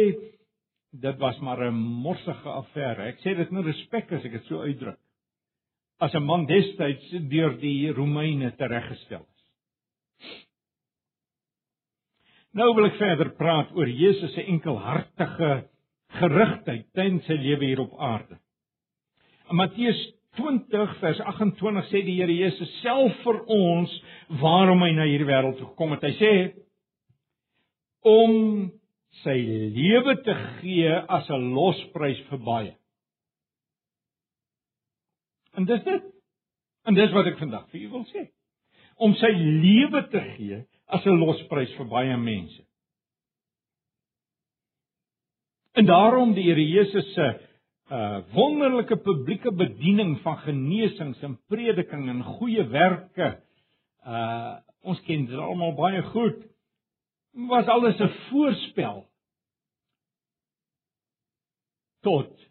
dit 1.01 1.19
was 1.19 1.41
maar 1.41 1.65
'n 1.65 1.75
morsige 1.75 2.49
affære. 2.49 3.09
Ek 3.09 3.21
sê 3.25 3.37
dit 3.37 3.51
met 3.51 3.65
respek 3.65 4.13
as 4.13 4.25
ek 4.25 4.33
dit 4.33 4.45
so 4.45 4.61
uitdruk. 4.61 4.99
As 5.99 6.15
'n 6.15 6.23
man 6.23 6.47
destyds 6.47 7.11
deur 7.31 7.57
die 7.59 7.91
Romeine 7.93 8.53
tereggestel 8.57 9.25
is. 9.25 10.50
Nou 12.59 12.73
wil 12.75 12.89
ek 12.89 12.99
verder 12.99 13.31
praat 13.39 13.71
oor 13.79 13.91
Jesus 13.91 14.33
se 14.35 14.43
enkelhartige 14.51 15.51
gerigtheid 16.19 16.89
tydens 16.99 17.29
sy 17.31 17.37
lewe 17.39 17.69
hier 17.69 17.83
op 17.85 17.93
aarde. 18.03 18.41
In 19.51 19.59
Matteus 19.61 20.01
20 20.39 20.97
vers 21.03 21.21
28 21.35 21.87
sê 21.91 22.03
die 22.07 22.17
Here 22.19 22.35
Jesus 22.35 22.73
self 22.81 23.15
vir 23.23 23.39
ons 23.51 23.95
waarom 24.43 24.83
hy 24.83 24.91
na 24.97 25.07
hierdie 25.07 25.29
wêreld 25.29 25.59
toe 25.59 25.71
gekom 25.71 25.95
het. 25.95 26.07
Hy 26.07 26.15
sê 26.19 26.33
om 28.07 28.37
sy 29.23 29.37
lewe 29.77 30.17
te 30.25 30.35
gee 30.61 30.91
as 30.91 31.31
'n 31.31 31.51
losprys 31.55 32.19
vir 32.31 32.39
baie. 32.39 32.75
En 35.55 35.65
dis 35.67 35.83
dit. 35.85 36.03
En 36.87 36.95
dis 36.95 37.13
wat 37.13 37.27
ek 37.27 37.39
vandag 37.39 37.69
vir 37.71 37.81
u 37.81 37.89
wil 37.91 38.05
sê. 38.11 38.29
Om 38.97 39.15
sy 39.15 39.31
lewe 39.35 40.09
te 40.11 40.21
gee 40.37 40.65
as 40.91 41.07
'n 41.07 41.19
losprys 41.19 41.73
vir 41.77 41.87
baie 41.87 42.17
mense. 42.17 42.63
En 45.73 45.87
daarom 45.87 46.35
die 46.35 46.45
Here 46.49 46.67
Jesus 46.67 47.15
se 47.15 47.29
uh 47.91 48.21
wonderlike 48.33 48.97
publieke 48.97 49.53
bediening 49.53 50.21
van 50.23 50.39
genesings 50.39 51.23
en 51.23 51.41
prediking 51.51 52.09
en 52.09 52.23
goeie 52.23 52.65
werke. 52.69 53.43
Uh 54.07 54.59
ons 54.81 55.01
ken 55.05 55.27
dit 55.27 55.39
almal 55.39 55.75
baie 55.75 56.03
goed 56.03 56.47
was 57.33 57.67
alles 57.67 57.99
'n 58.01 58.09
voorspel 58.29 59.11
tot 62.01 62.49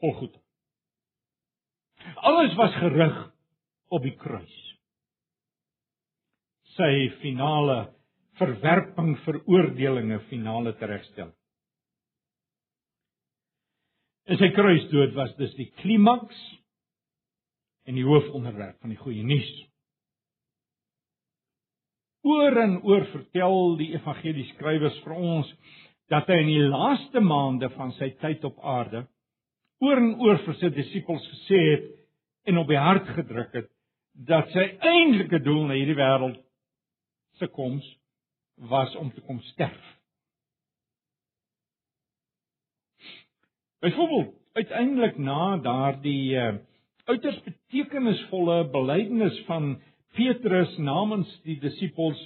Golgotha. 0.00 0.40
Alles 2.14 2.54
was 2.54 2.74
gerig 2.74 3.34
op 3.88 4.02
die 4.02 4.16
kruis. 4.16 4.63
Sy 6.74 6.92
finale 7.22 7.78
verwerping, 8.38 9.14
veroordelinge, 9.24 10.18
finale 10.30 10.74
teregstel. 10.80 11.30
En 14.24 14.40
sy 14.40 14.48
kruisdood 14.56 15.14
was 15.18 15.34
dus 15.38 15.52
die 15.58 15.68
klimaks 15.82 16.38
en 17.84 17.98
die 17.98 18.06
hoofonderwerp 18.06 18.80
van 18.80 18.94
die 18.94 18.98
goeie 18.98 19.24
nuus. 19.26 19.50
Oor 22.24 22.56
en 22.62 22.78
oor 22.88 23.04
vertel 23.12 23.74
die 23.82 23.90
evangelieskrywers 23.98 24.96
vir 25.04 25.18
ons 25.18 25.50
dat 26.12 26.28
hy 26.32 26.38
in 26.40 26.50
die 26.50 26.70
laaste 26.72 27.20
maande 27.20 27.68
van 27.76 27.92
sy 27.98 28.10
tyd 28.22 28.44
op 28.48 28.56
aarde 28.64 29.04
oor 29.84 30.00
en 30.00 30.14
oor 30.24 30.40
vir 30.46 30.56
sy 30.60 30.70
disippels 30.72 31.24
gesê 31.34 31.60
het 31.72 31.86
en 32.48 32.60
op 32.60 32.70
die 32.70 32.80
hart 32.80 33.08
gedruk 33.16 33.52
het 33.56 33.70
dat 34.28 34.50
sy 34.54 34.64
eintlike 34.86 35.40
doel 35.44 35.66
na 35.68 35.76
hierdie 35.78 35.98
wêreld 35.98 36.40
se 37.38 37.48
koms 37.52 37.86
was 38.70 38.94
om 38.96 39.10
te 39.12 39.20
kom 39.20 39.40
sterf. 39.40 39.90
Byvoorbeeld, 43.84 44.34
uiteindelik 44.52 45.18
na 45.18 45.56
daardie 45.56 46.36
uh, 46.36 46.54
uiters 47.04 47.42
betekenisvolle 47.44 48.62
belydenis 48.72 49.40
van 49.48 49.74
Petrus 50.14 50.76
namens 50.78 51.28
die 51.44 51.58
disippels 51.60 52.20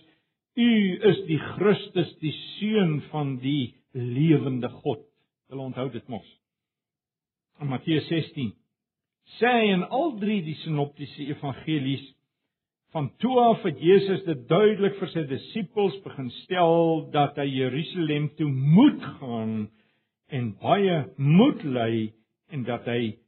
U 0.59 0.71
is 1.07 1.19
die 1.29 1.39
Christus, 1.39 2.09
die 2.19 2.35
seun 2.59 2.97
van 3.13 3.37
die 3.39 3.77
lewende 3.95 4.71
God. 4.83 5.05
Hulle 5.47 5.63
onthou 5.69 5.87
dit 5.95 6.09
mos. 6.11 6.27
In 7.63 7.71
Matteus 7.71 8.09
16 8.11 8.51
sê 9.39 9.53
in 9.71 9.85
al 9.85 10.17
drie 10.19 10.41
die 10.43 10.57
sinoptiese 10.65 11.29
evangelies 11.35 12.03
van 12.95 13.11
toe 13.21 13.35
af 13.41 13.63
het 13.63 13.81
Jesus 13.81 14.23
dit 14.25 14.47
duidelik 14.49 14.97
vir 15.01 15.11
sy 15.13 15.25
disippels 15.29 15.97
begin 16.05 16.31
stel 16.43 17.03
dat 17.13 17.37
hy 17.37 17.45
Jerusalem 17.51 18.31
toe 18.39 18.49
moet 18.49 19.03
gaan 19.19 19.57
en 20.33 20.53
baie 20.63 21.03
moed 21.17 21.65
ly 21.65 22.09
en 22.53 22.65
dat 22.65 22.89
hy 22.89 23.19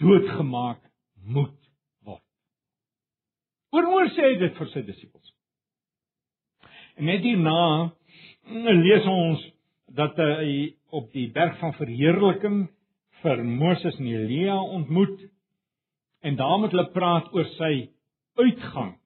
doodgemaak 0.00 0.80
moet 1.28 1.56
word. 2.08 2.24
Oor 3.76 4.08
sê 4.16 4.30
hy 4.30 4.36
dit 4.40 4.56
vir 4.56 4.70
sy 4.72 4.84
disippels. 4.88 5.34
En 6.96 7.08
net 7.08 7.24
hierna 7.24 7.90
lees 8.80 9.08
ons 9.08 9.42
dat 9.96 10.16
hy 10.20 10.76
op 10.96 11.10
die 11.12 11.28
berg 11.34 11.58
van 11.60 11.76
verheerliking 11.76 12.62
vir 13.20 13.44
Moses 13.44 13.98
en 14.00 14.08
Elia 14.08 14.56
ontmoet 14.56 15.28
en 16.24 16.36
daar 16.40 16.58
met 16.62 16.72
hulle 16.72 16.88
praat 16.94 17.28
oor 17.36 17.48
sy 17.58 17.90
uitgang. 18.40 18.96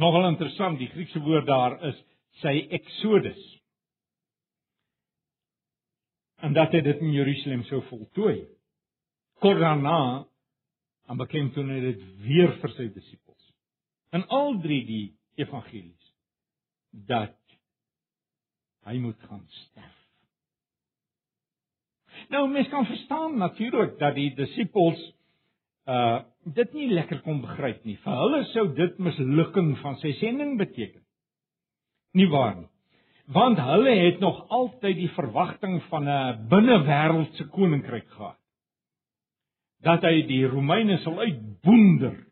Nogal 0.00 0.28
interessant, 0.28 0.78
die 0.78 0.90
Griekse 0.90 1.20
woord 1.22 1.46
daar 1.46 1.78
is 1.90 1.98
sy 2.42 2.54
exodus 2.74 3.42
en 6.44 6.52
dat 6.52 6.74
hy 6.76 6.82
dit 6.84 7.00
in 7.00 7.14
Jerusalem 7.14 7.62
sou 7.70 7.80
voltooi. 7.88 8.42
Kort 9.40 9.62
daarna 9.62 10.24
aan 11.08 11.20
beklemtoon 11.20 11.70
hy 11.72 11.80
dit 11.86 12.02
weer 12.24 12.52
vir 12.60 12.74
sy 12.76 12.88
disippels. 12.92 13.50
In 14.16 14.26
al 14.28 14.58
drie 14.64 14.82
die 14.88 15.06
evangelies 15.40 16.12
dat 17.08 17.38
hy 18.84 18.98
moet 19.00 19.20
gaan 19.28 19.44
sterf. 19.64 20.00
Nou 22.30 22.44
mens 22.48 22.68
kan 22.70 22.86
verstaan 22.86 23.38
natuurlik 23.40 23.96
dat 23.98 24.14
die 24.14 24.30
disippels 24.36 25.00
uh 25.86 26.22
dit 26.44 26.74
nie 26.76 26.90
lekker 26.92 27.22
kon 27.24 27.40
begryp 27.40 27.84
nie. 27.88 27.96
Vir 28.04 28.16
hulle 28.20 28.42
sou 28.52 28.66
dit 28.76 28.98
mislukking 29.00 29.70
van 29.80 29.96
sy 30.02 30.12
sending 30.18 30.58
beteken. 30.60 31.00
Nie 32.12 32.28
waar 32.28 32.56
nie 32.58 32.68
want 33.26 33.58
hulle 33.58 33.90
het 33.90 34.18
nog 34.20 34.48
altyd 34.48 34.96
die 34.96 35.10
verwagting 35.16 35.82
van 35.88 36.08
'n 36.08 36.48
binnewêreldse 36.48 37.48
koninkryk 37.48 38.08
gehad 38.08 38.38
dat 39.80 40.02
hy 40.02 40.22
die 40.28 40.46
Romeine 40.46 40.98
sal 40.98 41.18
uitboender 41.18 42.26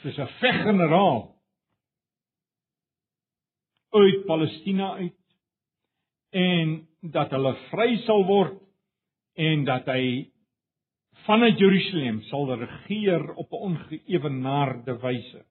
soos 0.00 0.18
'n 0.18 0.32
veggeneraal 0.40 1.36
uit 3.90 4.26
Palestina 4.26 4.94
uit 4.94 5.22
en 6.30 6.88
dat 7.00 7.30
hulle 7.30 7.54
vry 7.70 7.96
sal 7.96 8.24
word 8.24 8.60
en 9.34 9.64
dat 9.64 9.86
hy 9.86 10.32
vanuit 11.26 11.58
Jerusalem 11.58 12.22
sal 12.30 12.54
regeer 12.54 13.34
op 13.34 13.52
'n 13.52 13.62
ongeëwenaarde 13.68 14.98
wyse 15.02 15.44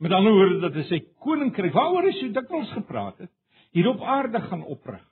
Met 0.00 0.12
ander 0.16 0.32
woorde 0.32 0.62
dat 0.62 0.76
hy 0.78 0.82
sy 0.88 0.98
koninkryk 1.20 1.74
waaroor 1.76 2.06
hy 2.08 2.14
so 2.16 2.32
dikwels 2.32 2.70
gepraat 2.72 3.18
het, 3.20 3.32
hier 3.76 3.90
op 3.90 4.00
aarde 4.00 4.40
gaan 4.46 4.62
oprig. 4.64 5.02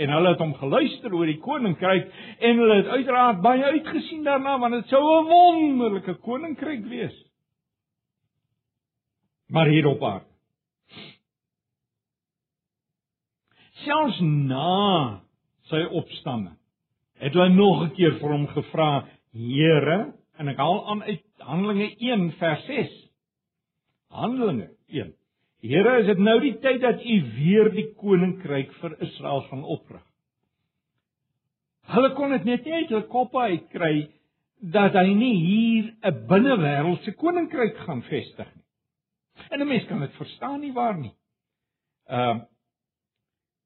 En 0.00 0.12
hulle 0.12 0.32
het 0.32 0.40
hom 0.40 0.54
geluister 0.56 1.12
oor 1.12 1.28
die 1.28 1.40
koninkryk 1.44 2.08
en 2.40 2.62
hulle 2.62 2.78
het 2.80 2.88
uiteraard 2.96 3.42
baie 3.44 3.68
uitgesien 3.76 4.24
daarna 4.24 4.56
want 4.62 4.78
dit 4.78 4.88
sou 4.88 5.02
'n 5.04 5.28
wonderlike 5.28 6.14
koninkryk 6.24 6.88
wees. 6.88 7.16
Maar 9.48 9.68
hier 9.68 9.86
op 9.86 10.02
aarde. 10.02 10.32
Selfs 13.84 14.20
na 14.20 15.20
sy 15.70 15.82
opstanding 15.90 16.56
het 17.18 17.32
hulle 17.32 17.48
nog 17.48 17.82
'n 17.82 17.94
keer 17.96 18.18
vir 18.20 18.30
hom 18.30 18.46
gevra: 18.46 19.08
"Here, 19.32 20.12
en 20.38 20.48
ek 20.48 20.58
haal 20.60 20.82
aan 20.90 21.02
uit 21.02 21.22
Handelinge 21.38 21.94
1 21.98 22.32
vers 22.40 22.64
6. 22.66 22.92
Handelinge 24.08 24.70
1. 24.86 25.14
Here, 25.60 25.94
is 26.00 26.10
dit 26.10 26.18
nou 26.22 26.36
die 26.40 26.54
tyd 26.62 26.82
dat 26.82 27.02
U 27.02 27.16
weer 27.38 27.70
die 27.74 27.88
koninkryk 27.98 28.74
vir 28.80 28.96
Israel 29.06 29.42
gaan 29.48 29.64
oprig? 29.64 30.02
Hulle 31.86 32.12
kon 32.18 32.34
dit 32.34 32.44
net 32.44 32.66
nie 32.66 32.82
uit 32.82 32.92
hul 32.94 33.04
koppe 33.10 33.38
uitkry 33.38 34.08
dat 34.74 34.96
hy 34.98 35.06
nie 35.14 35.34
hier 35.38 35.92
'n 36.02 36.26
binnewêreldse 36.28 37.14
koninkryk 37.14 37.76
gaan 37.86 38.02
vestig 38.02 38.48
nie. 38.54 38.64
En 39.50 39.60
'n 39.60 39.68
mens 39.68 39.86
kan 39.86 40.00
dit 40.00 40.14
verstaan 40.18 40.60
nie 40.60 40.72
waar 40.72 40.98
nie. 40.98 41.14
Ehm 42.08 42.36
uh, 42.36 42.44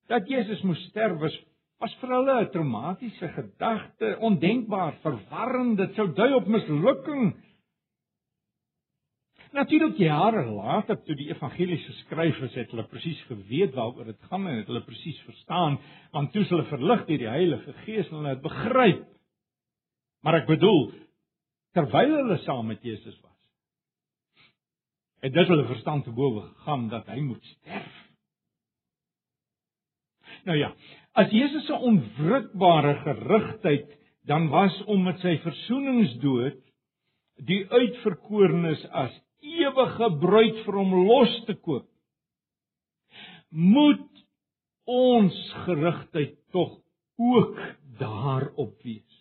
dat 0.09 0.29
Jesus 0.29 0.63
moes 0.63 0.81
sterf 0.91 1.19
was 1.21 1.37
was 1.81 1.95
vir 2.01 2.11
hulle 2.13 2.35
'n 2.41 2.51
traumatiese 2.53 3.29
gedagte, 3.37 4.17
ondenkbaar, 4.21 4.99
verwarrend, 5.05 5.79
dit 5.79 5.95
sou 5.95 6.13
dui 6.13 6.33
op 6.35 6.47
mislukking. 6.47 7.33
Natuurlik 9.53 9.97
jare 9.99 10.45
later 10.47 11.01
toe 11.03 11.17
die 11.17 11.31
evangelies 11.33 11.85
geskryf 11.87 12.39
is, 12.47 12.55
het 12.55 12.71
hulle 12.71 12.85
presies 12.87 13.21
geweet 13.27 13.75
waaroor 13.75 14.05
dit 14.05 14.29
gaan 14.29 14.47
en 14.47 14.61
het 14.61 14.69
hulle 14.71 14.85
presies 14.85 15.19
verstaan, 15.27 15.79
want 16.13 16.33
toe 16.33 16.45
hulle 16.45 16.69
verlig 16.69 17.07
deur 17.07 17.19
die 17.19 17.33
Heilige 17.33 17.73
Gees 17.85 18.09
en 18.11 18.21
hulle 18.21 18.37
het 18.37 18.45
begryp. 18.45 19.07
Maar 20.23 20.43
ek 20.43 20.47
bedoel 20.47 20.93
terwyl 21.75 22.15
hulle 22.21 22.39
saam 22.45 22.67
met 22.67 22.83
Jesus 22.83 23.17
was, 23.23 23.41
het 25.25 25.33
dit 25.33 25.49
hulle 25.49 25.67
verstand 25.67 26.05
te 26.05 26.13
bowe 26.15 26.43
gegaan 26.43 26.89
dat 26.93 27.09
hy 27.09 27.21
moet 27.25 27.45
sterf. 27.57 27.99
Nou 30.45 30.57
ja, 30.59 30.71
as 31.19 31.33
Jesus 31.35 31.67
se 31.67 31.75
onwrikbare 31.75 32.95
gerigtheid 33.05 33.89
dan 34.29 34.49
was 34.53 34.77
om 34.87 35.03
met 35.05 35.19
sy 35.25 35.37
versoeningsdood 35.43 36.61
die 37.49 37.63
uitverkorenes 37.73 38.83
as 38.93 39.15
ewige 39.41 40.11
bruid 40.21 40.61
vir 40.67 40.77
hom 40.77 40.93
los 41.09 41.33
te 41.49 41.57
koop. 41.57 41.89
Moet 43.51 44.25
ons 44.91 45.39
gerigtheid 45.65 46.37
tog 46.55 46.77
ook 47.21 47.59
daarop 47.99 48.77
wees. 48.85 49.17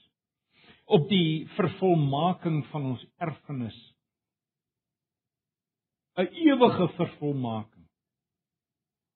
Op 0.90 1.08
die 1.10 1.48
vervolmaking 1.56 2.64
van 2.72 2.92
ons 2.94 3.06
erfenis. 3.22 3.78
'n 6.20 6.28
Ewige 6.28 6.88
vervolmaking 6.98 7.88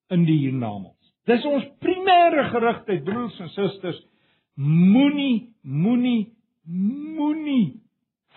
in 0.08 0.24
die 0.24 0.38
hiernamaals. 0.38 1.03
Dis 1.28 1.44
ons 1.48 1.64
primêre 1.80 2.48
gerigtheid 2.52 3.04
broers 3.04 3.38
en 3.40 3.48
susters. 3.54 4.00
Moenie, 4.60 5.54
moenie, 5.62 6.34
moenie 6.68 7.80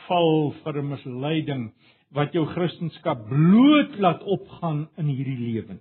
val 0.08 0.54
vir 0.63 0.80
'n 0.82 0.89
misleiding 0.89 1.65
wat 2.15 2.34
jou 2.34 2.45
kristendom 2.54 3.26
bloot 3.28 4.00
laat 4.00 4.23
opgaan 4.23 4.88
in 4.97 5.12
hierdie 5.12 5.38
lewe. 5.38 5.78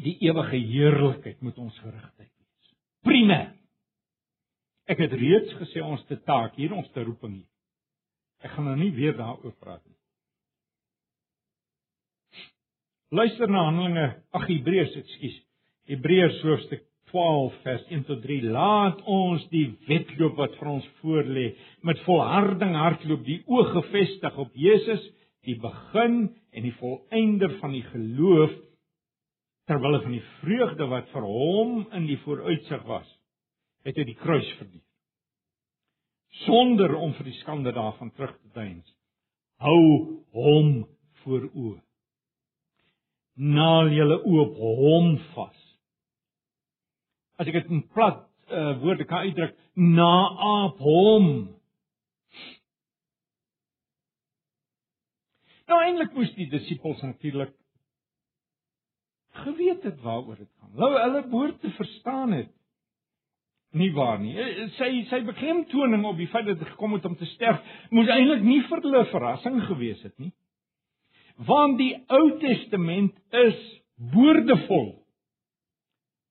Die 0.00 0.16
ewige 0.20 0.56
heerlikheid 0.56 1.40
moet 1.40 1.58
ons 1.58 1.78
gerigtheid 1.78 2.30
wees. 2.30 2.74
Primêr. 3.04 3.52
Ek 4.90 4.98
het 4.98 5.12
reeds 5.12 5.52
gesê 5.60 5.82
ons 5.84 6.04
te 6.08 6.16
taak 6.24 6.56
hier 6.56 6.72
ons 6.72 6.88
te 6.92 7.04
roeping 7.04 7.34
hier. 7.34 7.48
Ek 8.40 8.50
gaan 8.50 8.64
nou 8.64 8.76
nie 8.76 8.92
weer 8.96 9.16
daaroor 9.16 9.56
praat 9.60 9.84
nie. 9.86 9.99
Luister 13.10 13.48
na 13.50 13.64
Handelinge, 13.66 14.06
ag 14.30 14.44
Hebreërs, 14.46 14.92
ekskuus. 15.00 15.38
Hebreërs 15.90 16.36
hoofstuk 16.46 16.84
12 17.10 17.56
vers 17.64 17.86
1 17.90 18.04
tot 18.06 18.20
3 18.22 18.52
laat 18.54 19.00
ons 19.10 19.46
die 19.50 19.64
wedloop 19.88 20.36
wat 20.38 20.54
vir 20.60 20.70
ons 20.70 20.86
voorlê 21.00 21.46
met 21.86 21.98
volharding 22.06 22.76
hardloop 22.78 23.24
die 23.26 23.40
oog 23.50 23.72
gefestig 23.74 24.38
op 24.38 24.54
Jesus 24.54 25.02
die 25.48 25.56
begin 25.58 26.20
en 26.54 26.68
die 26.68 26.76
volëinder 26.78 27.56
van 27.58 27.74
die 27.74 27.82
geloof 27.88 28.54
terwyl 29.70 29.98
van 30.04 30.14
die 30.14 30.24
vreugde 30.38 30.86
wat 30.94 31.10
vir 31.10 31.26
hom 31.26 31.82
in 31.98 32.06
die 32.06 32.20
vooruitsig 32.22 32.86
was 32.86 33.10
het 33.86 33.98
hy 33.98 34.06
die 34.06 34.18
kruis 34.22 34.54
verduur 34.60 34.86
sonder 36.46 36.94
om 36.94 37.18
vir 37.18 37.32
die 37.32 37.38
skande 37.42 37.74
daarvan 37.74 38.14
terug 38.14 38.38
te 38.38 38.54
deins 38.54 38.98
hou 39.66 39.82
hom 40.36 40.74
voor 41.24 41.50
oë 41.50 41.78
naal 43.34 43.92
julle 43.94 44.18
oop 44.24 44.56
hom 44.56 45.14
vas 45.34 45.60
as 47.40 47.48
ek 47.48 47.56
dit 47.56 47.72
in 47.72 47.80
plat 47.94 48.26
uh, 48.52 48.74
woorde 48.82 49.06
kan 49.08 49.24
uitdruk, 49.24 49.56
na 49.74 50.12
op 50.66 50.80
hom. 50.84 51.30
Nou 55.70 55.78
eintlik 55.80 56.12
moes 56.18 56.32
die 56.36 56.50
disippels 56.50 57.00
natuurlik 57.06 57.54
geweet 59.40 59.86
het 59.86 60.00
waaroor 60.04 60.36
dit 60.36 60.50
gaan. 60.58 60.72
Hulle 60.76 61.04
hulle 61.04 61.22
behoort 61.30 61.60
te 61.62 61.70
verstaan 61.78 62.34
het. 62.34 62.50
Nie 63.78 63.92
waar 63.94 64.18
nie. 64.18 64.34
Eh, 64.34 64.64
sy 64.74 64.88
sy 65.08 65.20
beklemtoning 65.24 66.02
op 66.04 66.18
die 66.18 66.26
feit 66.32 66.48
dat 66.48 66.58
hy 66.58 66.72
gekom 66.72 66.96
het 66.98 67.06
om 67.06 67.14
te 67.16 67.28
sterf, 67.36 67.62
moes 67.94 68.10
eintlik 68.10 68.42
nie 68.42 68.58
vir 68.66 68.82
hulle 68.82 69.04
verrassing 69.12 69.60
gewees 69.68 70.02
het 70.02 70.16
nie. 70.18 70.32
Want 71.46 71.78
die 71.80 71.94
Ou 72.12 72.24
Testament 72.42 73.14
is 73.32 73.60
woordevol 74.12 74.90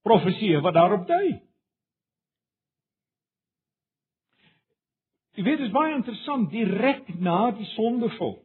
profeseë 0.06 0.62
wat 0.64 0.78
daarop 0.78 1.08
dui. 1.10 1.38
Jy 5.38 5.46
weet 5.46 5.62
dit 5.62 5.70
is 5.70 5.76
baie 5.76 5.96
interessant 5.96 6.50
direk 6.52 7.08
na 7.24 7.52
die 7.56 7.68
sondeval. 7.78 8.36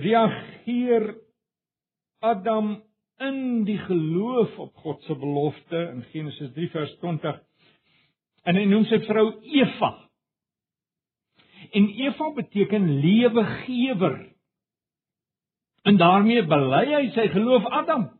Reageer 0.00 1.10
Adam 2.24 2.78
in 3.22 3.40
die 3.68 3.78
geloof 3.84 4.54
op 4.62 4.72
God 4.84 5.02
se 5.04 5.14
belofte 5.18 5.82
in 5.90 6.00
Genesis 6.14 6.54
3 6.56 6.70
vers 6.72 6.94
20 7.02 7.42
en 8.48 8.58
hy 8.58 8.64
noem 8.70 8.86
sy 8.88 9.02
vrou 9.04 9.26
Eva. 9.44 9.92
En 11.76 11.86
Eva 12.00 12.32
beteken 12.34 12.88
lewegewer. 13.04 14.16
En 15.82 15.96
daarmee 15.98 16.44
bely 16.46 16.84
hy 16.94 17.06
sy 17.14 17.28
geloof 17.34 17.66
Adam 17.82 18.10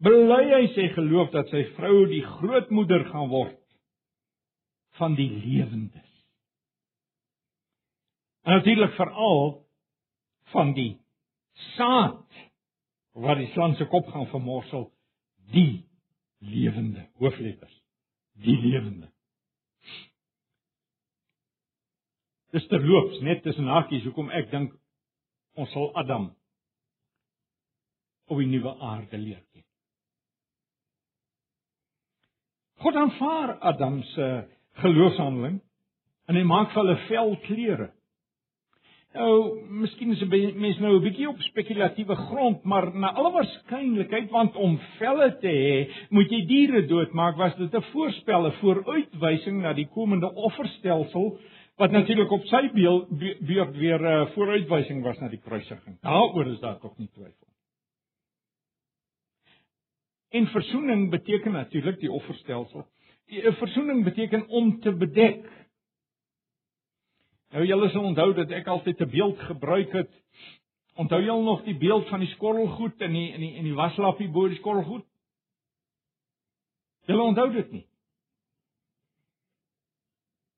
bely 0.00 0.44
hy 0.48 0.62
sy 0.74 0.86
geloof 0.96 1.28
dat 1.34 1.50
sy 1.52 1.66
vrou 1.76 2.06
die 2.08 2.22
grootmoeder 2.24 3.04
gaan 3.10 3.28
word 3.28 3.58
van 5.00 5.14
die 5.16 5.28
lewendes. 5.28 6.08
En 8.48 8.56
natuurlik 8.56 8.94
veral 8.96 9.42
van 10.54 10.72
die 10.76 10.94
saad 11.76 12.40
wat 13.20 13.40
die 13.42 13.50
slang 13.52 13.76
se 13.76 13.84
kop 13.92 14.08
gaan 14.08 14.28
vermorsel, 14.32 14.88
die 15.52 15.84
lewende 16.40 17.04
hoofletters, 17.20 17.76
die 18.40 18.56
lewende. 18.56 19.10
Dis 22.56 22.66
terloops 22.72 23.20
net 23.20 23.44
tussen 23.44 23.68
hakies 23.68 24.06
hoekom 24.08 24.30
ek 24.34 24.48
dink 24.50 24.72
ons 25.60 25.70
sal 25.74 25.92
Adam 26.00 26.30
op 28.30 28.38
die 28.38 28.50
nuwe 28.50 28.74
aarde 28.78 29.18
leer 29.18 29.42
ken. 29.52 29.64
God 32.80 32.96
aanvaar 32.96 33.56
Adam 33.72 34.02
se 34.14 34.28
geloofshandeling 34.80 35.58
en 36.30 36.38
hy 36.38 36.44
maak 36.46 36.70
vir 36.72 36.82
hulle 36.82 37.00
vel 37.08 37.34
klere. 37.48 37.88
Nou, 39.10 39.66
miskien 39.82 40.12
is 40.14 40.22
'n 40.22 40.60
mens 40.60 40.78
nou 40.78 40.94
'n 40.96 41.02
bietjie 41.02 41.28
op 41.28 41.40
spekulatiewe 41.42 42.14
grond, 42.14 42.64
maar 42.64 42.94
na 42.94 43.12
alle 43.12 43.32
waarskynlikheid 43.32 44.30
want 44.30 44.56
om 44.56 44.78
velle 44.98 45.38
te 45.40 45.48
hê, 45.48 45.90
moet 46.10 46.30
jy 46.30 46.46
diere 46.46 46.86
doodmaak, 46.86 47.36
was 47.36 47.56
dit 47.56 47.74
'n 47.74 47.82
voorspel, 47.92 48.46
'n 48.46 48.52
vooruitwysing 48.52 49.62
na 49.62 49.72
die 49.72 49.88
komende 49.88 50.34
offerstelsel 50.34 51.38
wat 51.76 51.90
natuurlik 51.90 52.30
op 52.30 52.44
sy 52.44 52.70
beurt 53.40 53.76
weer 53.76 54.00
'n 54.00 54.22
uh, 54.22 54.30
vooruitwysing 54.34 55.02
was 55.02 55.18
na 55.18 55.28
die 55.28 55.40
kruisiging. 55.40 56.00
Daaroor 56.00 56.46
is 56.46 56.60
daar 56.60 56.78
tog 56.78 56.98
nie 56.98 57.08
twyfel. 57.08 57.49
En 60.30 60.46
verzoening 60.46 61.10
beteken 61.10 61.52
natuurlik 61.52 62.00
die 62.00 62.10
offerstelsel. 62.12 62.86
Die 63.26 63.42
eh, 63.42 63.54
verzoening 63.54 64.04
beteken 64.04 64.48
om 64.48 64.80
te 64.80 64.92
bedek. 64.94 65.46
Nou 67.50 67.66
julle 67.66 67.88
sal 67.90 68.04
onthou 68.06 68.32
dat 68.34 68.50
ek 68.50 68.66
altyd 68.66 69.00
'n 69.00 69.10
beeld 69.10 69.38
gebruik 69.38 69.92
het. 69.92 70.10
Onthou 70.94 71.22
julle 71.22 71.42
nog 71.42 71.64
die 71.64 71.76
beeld 71.76 72.08
van 72.08 72.20
die 72.20 72.28
skorrelgoed 72.28 73.00
in 73.00 73.12
die 73.12 73.32
in 73.32 73.40
die 73.40 73.54
in 73.54 73.64
die 73.64 73.74
waslappie 73.74 74.28
bo 74.28 74.48
die 74.48 74.56
skorrelgoed? 74.56 75.06
Julle 77.06 77.22
onthou 77.22 77.52
dit 77.52 77.72
nie. 77.72 77.86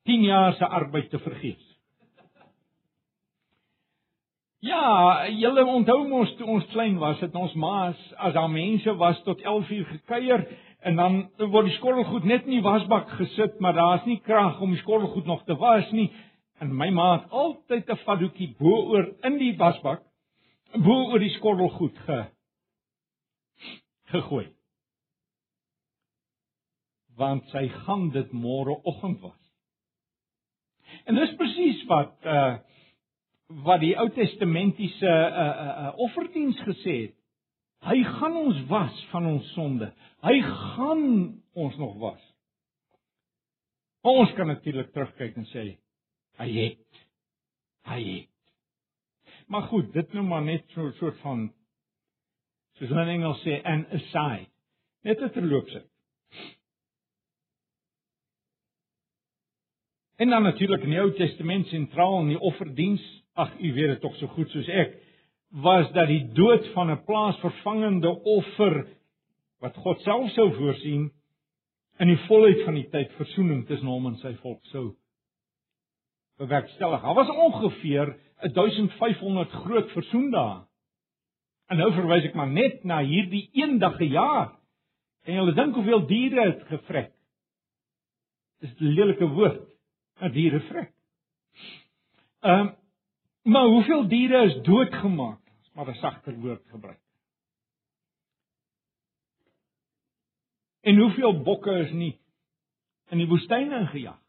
10 0.02 0.22
jaar 0.22 0.54
se 0.54 0.66
arbeid 0.66 1.10
te 1.10 1.18
vergeefs. 1.18 1.71
Ja, 4.62 5.26
julle 5.26 5.64
onthou 5.66 6.04
mos 6.06 6.30
toe 6.38 6.46
ons 6.46 6.66
klein 6.70 7.00
was, 7.02 7.18
het 7.18 7.34
ons 7.34 7.54
maas 7.58 7.98
as 8.22 8.34
daar 8.36 8.50
mense 8.50 8.92
was 9.00 9.18
tot 9.26 9.40
11 9.42 9.72
uur 9.74 9.88
gekuier 9.88 10.44
en 10.86 11.00
dan 11.00 11.16
word 11.50 11.66
die 11.66 11.74
skottelgoed 11.80 12.28
net 12.30 12.46
in 12.46 12.60
die 12.60 12.62
wasbak 12.62 13.10
gesit, 13.18 13.58
maar 13.58 13.74
daar's 13.74 14.06
nie 14.06 14.20
krag 14.22 14.60
om 14.62 14.70
die 14.70 14.78
skottelgoed 14.84 15.26
nog 15.26 15.42
te 15.50 15.58
was 15.58 15.90
nie. 15.90 16.12
En 16.62 16.70
my 16.78 16.92
ma 16.94 17.08
het 17.16 17.34
altyd 17.42 17.90
'n 17.90 18.02
vadoetjie 18.06 18.52
bo-oor 18.58 19.10
in 19.26 19.38
die 19.42 19.56
wasbak 19.58 20.06
bo-oor 20.78 21.18
die 21.18 21.34
skottelgoed 21.40 21.98
ge 22.06 22.22
gegooi. 24.14 24.46
Want 27.16 27.48
sy 27.50 27.68
gaan 27.68 28.10
dit 28.10 28.30
môreoggend 28.32 29.20
was. 29.20 29.40
En 31.06 31.14
dis 31.14 31.34
presies 31.34 31.86
wat 31.90 32.14
uh 32.22 32.58
wat 33.64 33.80
die 33.80 33.94
Ou 33.98 34.08
Testamentiese 34.14 35.08
uh, 35.08 35.42
uh, 35.44 35.72
uh, 35.86 35.92
offerdiens 36.06 36.58
gesê 36.66 36.96
het. 37.06 37.16
Hy 37.82 38.02
gaan 38.06 38.36
ons 38.38 38.60
was 38.70 39.06
van 39.10 39.26
ons 39.26 39.52
sonde. 39.56 39.88
Hy 40.22 40.36
gaan 40.42 41.06
ons 41.58 41.76
nog 41.76 41.96
was. 41.98 42.20
Ons 44.06 44.32
kan 44.38 44.46
natuurlik 44.50 44.92
terugkyk 44.94 45.36
en 45.38 45.48
sê 45.50 45.66
hy 46.40 46.50
het 46.56 47.02
hy 47.86 47.98
het. 48.06 48.28
Maar 49.50 49.66
goed, 49.70 49.92
dit 49.92 50.12
nou 50.14 50.24
maar 50.26 50.42
net 50.42 50.64
so 50.74 50.86
'n 50.86 50.92
soort 50.98 51.18
van 51.20 51.52
soos 52.78 52.88
hulle 52.88 53.02
in 53.02 53.08
Engels 53.08 53.42
sê 53.42 53.60
an 53.64 53.86
aside. 53.90 54.46
Net 55.02 55.20
'n 55.20 55.30
terloopsy. 55.30 55.82
En 60.16 60.28
dan 60.28 60.42
natuurlik 60.42 60.82
in 60.82 60.90
die 60.90 61.00
Ou 61.00 61.12
Testament 61.12 61.66
sentraal 61.66 62.20
in 62.20 62.28
die 62.28 62.40
offerdiens 62.40 63.21
ag 63.34 63.52
u 63.60 63.72
weet 63.72 63.94
dit 63.94 64.00
tog 64.00 64.16
so 64.16 64.26
goed 64.26 64.50
soos 64.50 64.68
ek, 64.68 64.96
was 65.62 65.90
dat 65.92 66.08
die 66.08 66.24
dood 66.32 66.66
van 66.74 66.90
'n 66.90 67.04
plaasvervangende 67.04 68.12
offer 68.24 68.86
wat 69.60 69.76
God 69.76 70.00
self 70.00 70.30
sou 70.30 70.52
voorsien 70.54 71.10
in 71.98 72.08
die 72.08 72.18
volheid 72.26 72.64
van 72.64 72.74
die 72.74 72.88
tyd 72.90 73.12
verzoening 73.12 73.66
tussen 73.66 73.88
hom 73.88 74.06
en 74.06 74.16
sy 74.16 74.34
volk 74.42 74.64
sou 74.72 74.96
bewerkstellig. 76.40 77.02
Daar 77.02 77.14
was 77.14 77.28
ongeveer 77.28 78.16
1500 78.40 79.50
groot 79.50 79.90
versoendae. 79.90 80.64
En 81.70 81.78
nou 81.78 81.92
verwys 81.94 82.26
ek 82.28 82.34
maar 82.34 82.50
net 82.50 82.82
na 82.84 83.00
hierdie 83.06 83.48
eendag 83.52 84.00
'n 84.00 84.12
jaar. 84.12 84.58
En 85.24 85.34
julle 85.34 85.54
dink 85.54 85.74
hoeveel 85.74 86.06
diere 86.06 86.46
het 86.50 86.62
gevrek? 86.66 87.12
Dis 88.60 88.74
'n 88.80 88.84
lelike 88.84 89.28
woord, 89.28 89.68
'n 90.20 90.32
diere 90.32 90.60
vrek. 90.60 90.92
Ehm 92.42 92.60
um, 92.60 92.81
Maar 93.42 93.64
hoeveel 93.64 94.08
diere 94.08 94.44
is 94.44 94.62
doodgemaak? 94.62 95.40
Maar 95.74 95.88
'n 95.88 95.94
sagter 95.94 96.34
woord 96.38 96.68
gebruik. 96.68 97.00
En 100.80 100.96
hoeveel 100.96 101.42
bokke 101.42 101.70
is 101.70 101.92
nie 101.92 102.20
in 103.08 103.18
die 103.18 103.26
woestyn 103.26 103.72
ingejag? 103.72 104.20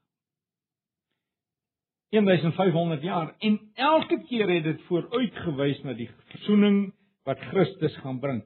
1500 2.09 3.01
jaar 3.01 3.35
en 3.37 3.71
elke 3.73 4.23
keer 4.23 4.49
het 4.49 4.63
dit 4.63 4.81
vooruitgewys 4.81 5.81
na 5.83 5.93
die 5.93 6.09
verzoening 6.29 6.93
wat 7.23 7.39
Christus 7.39 7.95
gaan 7.95 8.19
bring. 8.19 8.43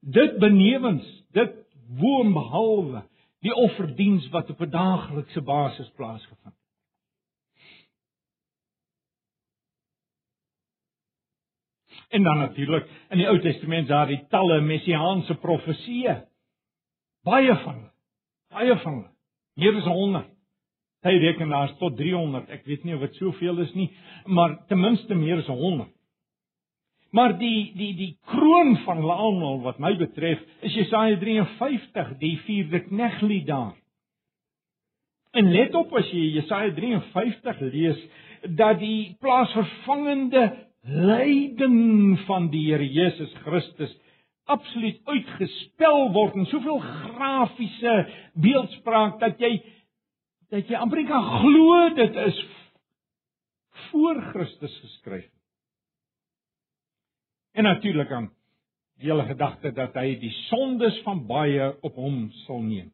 Dit 0.00 0.38
benewens, 0.38 1.24
dit 1.30 1.52
woonbehalwe 1.98 3.04
die 3.44 3.54
offerdiens 3.54 4.28
wat 4.28 4.50
op 4.50 4.60
'n 4.60 4.70
daaglikse 4.70 5.42
basis 5.42 5.90
plaasgevind. 5.90 6.61
En 12.12 12.22
dan 12.22 12.38
natuurlik 12.38 12.88
in 13.10 13.22
die 13.22 13.28
Ou 13.28 13.38
Testament 13.40 13.88
daar 13.88 14.10
die 14.10 14.20
talle 14.28 14.60
messiaanse 14.60 15.38
profesieë. 15.40 16.18
Baie 17.24 17.54
van. 17.64 17.78
Baie 18.52 18.76
van. 18.82 18.98
Meer 19.56 19.78
as 19.80 19.88
100. 19.88 20.28
Hy 21.02 21.14
reken 21.18 21.50
daar's 21.50 21.72
tot 21.80 21.96
300. 21.96 22.50
Ek 22.52 22.66
weet 22.68 22.84
nie 22.84 22.94
of 22.94 23.02
dit 23.06 23.16
soveel 23.18 23.62
is 23.64 23.72
nie, 23.74 23.88
maar 24.26 24.58
ten 24.68 24.80
minste 24.80 25.16
meer 25.18 25.40
as 25.40 25.48
100. 25.48 25.88
Maar 27.12 27.34
die 27.40 27.72
die 27.76 27.92
die 27.96 28.10
kroon 28.28 28.76
van 28.84 29.00
hulle 29.02 29.16
almal 29.24 29.60
wat 29.64 29.80
my 29.82 29.92
betref, 30.00 30.40
is 30.64 30.76
Jesaja 30.76 31.18
53, 31.20 32.14
die 32.20 32.36
vierde 32.46 32.80
kneglied 32.86 33.46
daar. 33.48 33.74
En 35.32 35.48
let 35.52 35.74
op 35.76 35.92
as 35.96 36.08
jy 36.12 36.28
Jesaja 36.36 36.72
53 36.76 37.60
lees 37.72 38.04
dat 38.60 38.80
die 38.80 39.16
plaasvervangende 39.20 40.44
lyding 40.82 42.18
van 42.26 42.48
die 42.50 42.64
Here 42.70 42.86
Jesus 42.86 43.32
Christus 43.44 43.92
absoluut 44.50 44.98
uitgespel 45.06 46.08
word 46.14 46.34
in 46.40 46.48
soveel 46.50 46.80
grafiese 46.82 47.94
beeldspraak 48.42 49.20
dat 49.22 49.38
jy 49.40 49.52
dat 50.52 50.68
jy 50.68 50.76
amper 50.76 51.04
kan 51.08 51.28
glo 51.40 51.76
dit 51.96 52.18
is 52.26 52.40
voor 53.88 54.18
Christus 54.32 54.74
geskryf. 54.82 55.28
En 57.52 57.64
natuurlik 57.64 58.10
aan 58.12 58.30
die 59.00 59.10
hele 59.10 59.24
gedagte 59.28 59.72
dat 59.76 59.94
hy 59.96 60.16
die 60.20 60.32
sondes 60.48 60.98
van 61.06 61.24
baie 61.28 61.72
op 61.84 61.96
hom 62.00 62.26
sal 62.44 62.60
neem. 62.64 62.90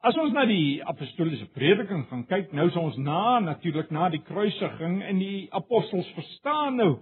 As 0.00 0.16
ons 0.16 0.32
na 0.32 0.46
die 0.48 0.80
apostoliese 0.88 1.44
prediking 1.52 2.06
gaan 2.08 2.22
kyk, 2.28 2.54
nou 2.56 2.64
is 2.70 2.76
ons 2.80 2.96
na 3.04 3.36
natuurlik 3.44 3.90
na 3.92 4.06
die 4.08 4.22
kruisiging 4.24 5.02
en 5.04 5.18
die 5.20 5.48
apostels 5.52 6.08
verstaan 6.16 6.78
nou. 6.80 6.92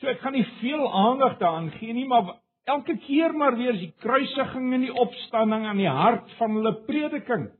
So 0.00 0.08
ek 0.08 0.22
gaan 0.22 0.32
nie 0.38 0.46
veel 0.62 0.86
aandag 0.88 1.36
daaraan 1.42 1.68
gee 1.74 1.92
nie, 1.92 2.06
maar 2.08 2.38
elke 2.64 2.96
keer 3.04 3.36
maar 3.36 3.58
weer 3.58 3.74
is 3.74 3.82
die 3.82 3.92
kruisiging 4.00 4.70
en 4.72 4.86
die 4.86 4.94
opstanding 5.02 5.66
aan 5.68 5.82
die 5.82 5.92
hart 5.92 6.32
van 6.38 6.56
hulle 6.56 6.72
prediking. 6.88 7.50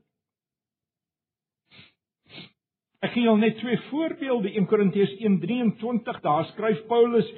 Ek 3.05 3.13
gee 3.13 3.27
julle 3.27 3.41
net 3.41 3.61
twee 3.61 3.77
voorbeelde. 3.91 4.49
1 4.57 4.65
Korintiërs 4.69 5.13
1:23, 5.21 6.21
daar 6.25 6.49
skryf 6.55 6.81
Paulus: 6.89 7.29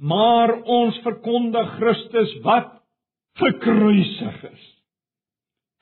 "Maar 0.00 0.56
ons 0.62 1.04
verkondig 1.04 1.76
Christus 1.76 2.34
wat 2.48 2.80
gekruisig 3.36 4.42
is." 4.52 4.77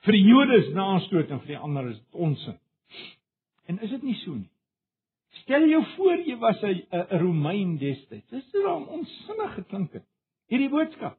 Vir 0.06 0.14
die 0.14 0.22
Jode 0.22 0.60
is 0.62 0.68
naamstoot 0.70 1.32
en 1.34 1.40
vir 1.42 1.56
die 1.56 1.62
ander 1.66 1.88
is 1.90 1.98
onsin. 2.14 2.54
En 3.66 3.80
is 3.82 3.90
dit 3.90 4.04
nie 4.06 4.14
so 4.20 4.36
nie? 4.36 4.50
Stel 5.42 5.66
jou 5.66 5.80
voor 5.96 6.22
jy 6.22 6.36
was 6.38 6.62
'n 6.62 6.86
'n 6.94 7.18
Romein 7.18 7.76
destyds. 7.78 8.30
Dis 8.30 8.50
so 8.52 8.78
'n 8.78 8.86
onsinnige 8.86 9.64
klink 9.64 9.92
dit. 9.92 10.04
Hierdie 10.48 10.70
boodskap. 10.70 11.18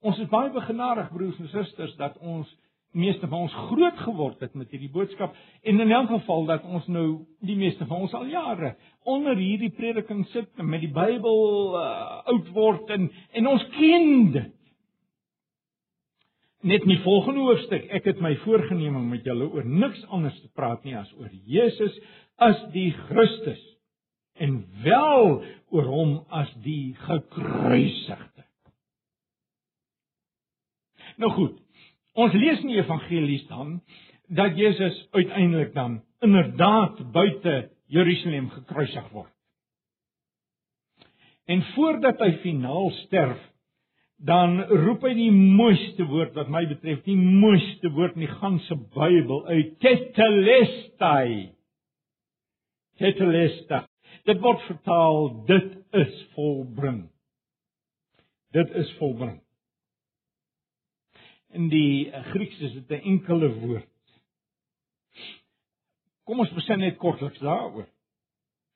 Ons 0.00 0.18
is 0.18 0.28
baie 0.28 0.50
begenadig 0.50 1.10
broers 1.10 1.38
en 1.38 1.48
susters 1.48 1.96
dat 1.96 2.18
ons 2.18 2.56
meeste 2.92 3.28
van 3.28 3.38
ons 3.40 3.52
groot 3.52 3.98
geword 3.98 4.40
het 4.40 4.54
met 4.54 4.70
hierdie 4.70 4.90
boodskap 4.92 5.34
en 5.62 5.80
in 5.80 5.90
elk 5.90 6.08
geval 6.08 6.46
dat 6.46 6.64
ons 6.64 6.86
nou 6.86 7.26
die 7.40 7.56
meeste 7.56 7.86
van 7.86 8.06
ons 8.06 8.14
al 8.14 8.26
jare 8.26 8.76
onder 9.04 9.36
hierdie 9.36 9.70
prediking 9.70 10.26
sit 10.26 10.62
met 10.62 10.80
die 10.80 10.92
Bybel 10.92 11.74
uh, 11.76 12.22
oud 12.32 12.48
word 12.56 12.90
en 12.90 13.10
en 13.32 13.46
ons 13.46 13.68
ken 13.76 14.32
dit. 14.32 14.55
Net 16.66 16.82
in 16.82 16.90
die 16.96 17.02
volgende 17.04 17.44
hoofstuk, 17.46 17.84
ek 17.94 18.08
het 18.10 18.20
my 18.24 18.32
voorgenem 18.42 18.96
om 18.98 19.04
met 19.12 19.26
julle 19.26 19.46
oor 19.54 19.66
niks 19.66 20.00
anders 20.10 20.34
te 20.42 20.48
praat 20.58 20.82
nie 20.82 20.96
as 20.98 21.12
oor 21.14 21.30
Jesus 21.46 21.94
as 22.42 22.58
die 22.72 22.88
Christus 23.06 23.62
en 24.42 24.58
wel 24.82 25.44
oor 25.70 25.86
hom 25.92 26.16
as 26.34 26.50
die 26.64 26.96
gekruisigde. 27.06 28.42
Nou 31.22 31.30
goed, 31.36 31.54
ons 32.18 32.34
lees 32.34 32.60
in 32.64 32.74
die 32.74 32.82
evangelies 32.82 33.46
dan 33.48 33.78
dat 34.26 34.58
Jesus 34.58 34.98
uiteindelik 35.14 35.70
dan 35.76 36.00
inderdaad 36.26 36.98
buite 37.14 37.56
Jerusalem 37.86 38.50
gekruisig 38.50 39.06
word. 39.14 39.30
En 41.46 41.62
voordat 41.76 42.18
hy 42.18 42.32
finaal 42.42 42.90
sterf, 43.04 43.38
dan 44.16 44.62
roep 44.64 45.04
hy 45.04 45.12
die 45.16 45.32
mooiste 45.32 46.06
woord 46.08 46.36
wat 46.38 46.48
my 46.52 46.64
betref, 46.70 47.02
die 47.04 47.18
mooiste 47.18 47.90
woord 47.92 48.16
in 48.16 48.24
die 48.24 48.36
ganse 48.38 48.76
Bybel 48.94 49.44
uit, 49.50 49.74
tetelestai. 49.84 51.52
Tetelestai. 52.96 53.82
Dit 54.26 54.40
word 54.42 54.62
vertaal 54.66 55.28
dit 55.50 55.74
is 56.00 56.22
volbring. 56.34 57.02
Dit 58.56 58.72
is 58.80 58.88
volbring. 59.00 59.36
In 61.56 61.68
die 61.72 62.08
Grieks 62.32 62.60
is 62.60 62.72
dit 62.72 62.90
'n 62.90 63.04
enkele 63.12 63.52
woord. 63.60 63.92
Kom 66.24 66.40
ons 66.40 66.52
begin 66.52 66.78
net 66.78 66.96
kortliks 66.98 67.38
daaroor 67.38 67.86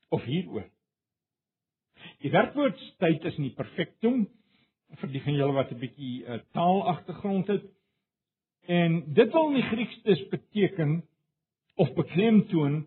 of 0.09 0.25
hieroor. 0.25 0.69
Die 2.23 2.31
werkwoord 2.31 2.79
tyd 2.99 3.25
is 3.25 3.37
in 3.37 3.49
die 3.49 3.57
perfektum 3.57 4.29
vir 4.99 5.13
die 5.13 5.23
van 5.23 5.35
julle 5.35 5.53
wat 5.53 5.71
'n 5.71 5.79
bietjie 5.79 6.25
uh, 6.25 6.41
taalagtergrond 6.53 7.47
het. 7.47 7.65
En 8.67 9.03
dit 9.15 9.33
wil 9.33 9.49
in 9.49 9.55
die 9.55 9.69
Grieks 9.71 10.03
dus 10.03 10.29
beteken 10.29 11.05
of 11.75 11.93
beklemtoon 11.95 12.87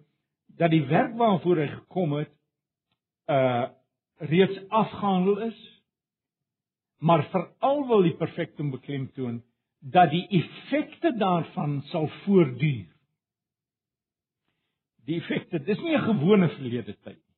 dat 0.58 0.70
die 0.72 0.86
werk 0.86 1.16
waarvoor 1.18 1.58
hy 1.58 1.68
gekom 1.68 2.14
het 2.14 2.34
uh 3.28 3.70
reeds 4.18 4.70
afgehandel 4.70 5.40
is. 5.40 5.82
Maar 6.98 7.26
veral 7.30 7.88
wil 7.88 8.02
die 8.02 8.16
perfektum 8.16 8.70
beklemtoon 8.72 9.44
dat 9.80 10.10
die 10.10 10.28
effekte 10.28 11.16
daarvan 11.18 11.82
sal 11.82 12.08
voortduur. 12.08 12.88
Die 15.04 15.20
effekte, 15.20 15.60
dis 15.60 15.82
nie 15.82 15.98
'n 15.98 16.06
gewone 16.08 16.50
verlede 16.50 16.96
tyd 17.04 17.20
nie. 17.20 17.36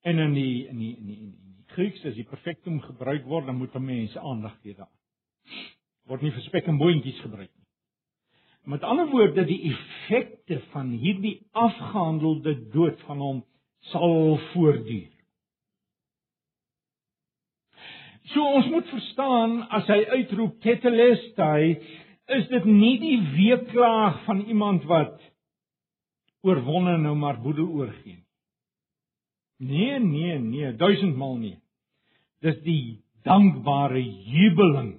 En 0.00 0.18
in 0.18 0.32
die 0.32 0.66
in 0.68 0.78
die 0.78 0.96
in 0.96 1.06
die, 1.06 1.16
in 1.16 1.30
die 1.30 1.43
Grieks 1.74 2.04
as 2.06 2.14
die 2.14 2.26
perfektum 2.28 2.78
gebruik 2.84 3.24
word, 3.26 3.48
dan 3.48 3.58
moet 3.58 3.74
mense 3.82 4.20
aandag 4.20 4.54
gee 4.62 4.76
daaraan. 4.76 4.92
Word 6.08 6.22
nie 6.22 6.32
vir 6.34 6.44
spek 6.46 6.68
en 6.68 6.78
boontjies 6.78 7.20
gebruik 7.24 7.50
nie. 7.50 7.64
Met 8.64 8.84
ander 8.86 9.08
woorde, 9.10 9.44
die 9.44 9.60
effekte 9.72 10.60
van 10.72 10.92
hierdie 11.00 11.38
afgehandelde 11.52 12.54
dood 12.72 13.00
van 13.08 13.20
hom 13.20 13.42
sal 13.90 14.38
voortduur. 14.52 15.10
So 18.32 18.40
ons 18.56 18.70
moet 18.72 18.88
verstaan 18.88 19.58
as 19.76 19.88
hy 19.92 20.00
uitroep 20.16 20.56
tetelestai, 20.64 21.76
is 22.38 22.46
dit 22.48 22.68
nie 22.70 22.94
die 23.02 23.18
weeklaag 23.34 24.22
van 24.24 24.40
iemand 24.48 24.86
wat 24.88 25.20
oorwonne 26.44 26.96
nou 27.02 27.12
maar 27.20 27.40
boedel 27.44 27.68
oorgee 27.68 28.14
nie. 28.16 28.20
Nee, 29.64 29.98
nee, 30.00 30.38
nee, 30.38 30.72
duisendmal 30.76 31.36
nie. 31.40 31.58
Dis 32.44 32.60
die 32.66 33.00
dankbare 33.24 34.02
jubeling 34.04 34.98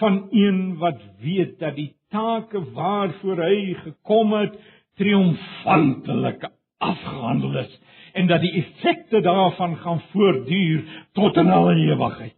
van 0.00 0.26
een 0.30 0.78
wat 0.78 1.00
weet 1.22 1.58
dat 1.60 1.76
die 1.76 1.92
take 2.10 2.60
waarvoor 2.74 3.42
hy 3.44 3.74
gekom 3.84 4.32
het 4.34 4.56
triomfantelik 4.98 6.48
afgehandel 6.82 7.58
is 7.62 7.80
en 8.12 8.26
dat 8.26 8.42
die 8.42 8.52
effekte 8.60 9.20
daarvan 9.20 9.76
gaan 9.76 10.00
voortduur 10.12 10.82
tot 11.12 11.36
in 11.36 11.50
alle 11.50 11.74
ewigheid. 11.74 12.36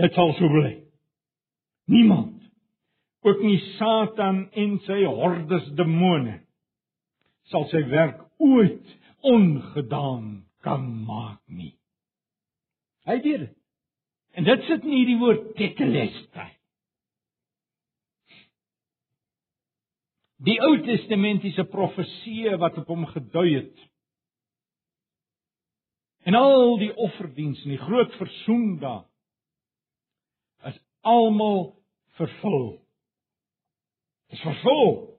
Dit 0.00 0.16
sal 0.16 0.32
so 0.36 0.48
bly. 0.48 0.74
Niemand, 1.90 2.36
ook 3.20 3.40
nie 3.44 3.58
Satan 3.76 4.46
en 4.56 4.76
sy 4.86 5.02
hordes 5.04 5.66
demone, 5.76 6.38
sal 7.52 7.66
sy 7.72 7.82
werk 7.90 8.22
ooit 8.40 8.96
ongedaan 9.20 10.46
kan 10.64 10.86
maak 11.04 11.40
nie. 11.46 11.74
Hy 13.08 13.20
weet 13.20 13.44
dit. 13.46 13.56
En 14.38 14.46
dit 14.46 14.66
sit 14.68 14.84
in 14.86 14.94
hierdie 14.94 15.18
woord 15.18 15.52
tetelestai. 15.58 16.50
Die 20.40 20.56
Ou 20.64 20.76
Testamentiese 20.86 21.66
profeseë 21.68 22.56
wat 22.60 22.78
op 22.80 22.88
hom 22.88 23.04
gedui 23.10 23.48
het. 23.58 23.86
En 26.24 26.36
al 26.36 26.78
die 26.80 26.92
offerdiens 26.96 27.60
en 27.64 27.74
die 27.74 27.80
groot 27.80 28.14
versoendag 28.20 29.04
is 30.70 30.78
almal 31.04 31.74
vervul. 32.16 32.78
Is 34.32 34.40
vervul. 34.44 35.09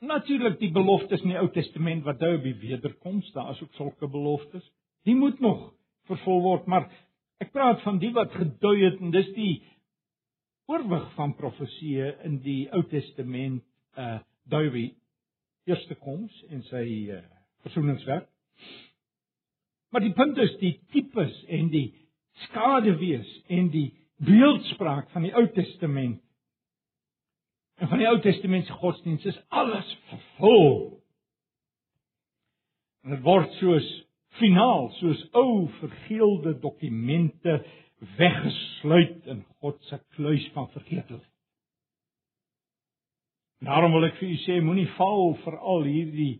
Natuurlik 0.00 0.56
die 0.60 0.70
beloftes 0.72 1.20
in 1.20 1.34
die 1.34 1.38
Ou 1.40 1.48
Testament 1.52 2.06
wat 2.06 2.20
dui 2.22 2.32
op 2.38 2.44
die 2.46 2.56
wederkoms, 2.56 3.28
daar 3.34 3.50
is 3.52 3.60
ook 3.62 3.74
sulke 3.76 4.08
beloftes. 4.08 4.64
Die 5.04 5.14
moet 5.14 5.40
nog 5.40 5.74
vervul 6.08 6.40
word, 6.44 6.66
maar 6.66 6.88
ek 7.40 7.52
praat 7.52 7.82
van 7.84 8.00
die 8.00 8.12
wat 8.16 8.32
gedui 8.32 8.78
het 8.80 9.00
en 9.00 9.12
dis 9.12 9.28
die 9.36 9.52
oorwig 10.70 11.04
van 11.18 11.34
profeseë 11.36 12.14
in 12.28 12.40
die 12.44 12.62
Ou 12.72 12.82
Testament 12.88 13.64
uh 13.98 14.18
dui 14.50 14.66
wie 14.72 14.88
eerste 15.68 15.94
koms 16.00 16.32
en 16.48 16.64
sy 16.70 16.84
uh 17.12 17.20
versoeningswerk. 17.66 18.26
Maar 19.92 20.06
die 20.06 20.14
punt 20.16 20.38
is 20.40 20.56
die 20.62 20.78
tipes 20.94 21.34
en 21.52 21.68
die 21.70 21.90
skaduwees 22.46 23.28
en 23.52 23.68
die 23.74 23.90
beeldspraak 24.24 25.10
van 25.12 25.26
die 25.26 25.34
Ou 25.36 25.44
Testament 25.54 26.22
en 27.80 27.88
van 27.88 28.00
die 28.00 28.08
Ou 28.08 28.18
Testament 28.20 28.68
se 28.68 28.76
godsdiens 28.76 29.24
is 29.24 29.40
alles 29.48 29.88
vervul. 30.10 31.00
En 33.04 33.14
dit 33.16 33.22
word 33.24 33.52
soos 33.58 33.88
finaal, 34.40 34.90
soos 34.98 35.22
ou 35.36 35.68
vergeelde 35.80 36.54
dokumente 36.60 37.56
weggesluit 38.18 39.26
in 39.32 39.42
God 39.60 39.80
se 39.88 39.98
kluis 40.16 40.46
van 40.54 40.68
vergetelheid. 40.76 41.26
Daarom 43.60 43.92
wil 43.92 44.08
ek 44.08 44.16
vir 44.20 44.30
u 44.32 44.38
sê 44.44 44.60
moenie 44.64 44.88
val 44.96 45.34
vir 45.42 45.56
al 45.58 45.84
hierdie 45.84 46.34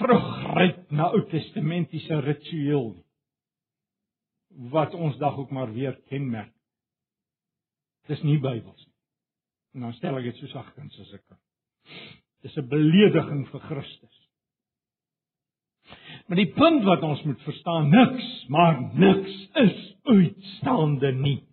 teruggryp 0.00 0.90
na 0.92 1.08
Ou 1.16 1.24
Testamentiese 1.30 2.20
ritueel 2.24 2.90
nie. 2.92 3.06
Wat 4.72 4.94
ons 4.96 5.16
dag 5.20 5.36
ook 5.40 5.50
maar 5.54 5.72
weer 5.72 5.96
kenmerk. 6.08 6.52
Dis 8.08 8.20
nie 8.24 8.38
Bybels. 8.40 8.87
En 9.78 9.84
dan 9.86 9.92
stel 9.94 10.16
ek 10.18 10.24
dit 10.26 10.38
so 10.40 10.50
sagkens 10.50 10.96
as 10.98 11.10
ek 11.14 11.20
kan. 11.30 11.38
Dis 12.42 12.56
'n 12.58 12.66
belediging 12.66 13.44
vir 13.46 13.60
Christus. 13.62 14.16
Maar 16.26 16.40
die 16.40 16.52
punt 16.52 16.82
wat 16.82 17.04
ons 17.06 17.22
moet 17.22 17.44
verstaan, 17.46 17.86
niks, 17.88 18.26
maar 18.48 18.80
niks 18.98 19.36
is 19.54 19.76
uitstaande 20.02 21.12
nie. 21.12 21.44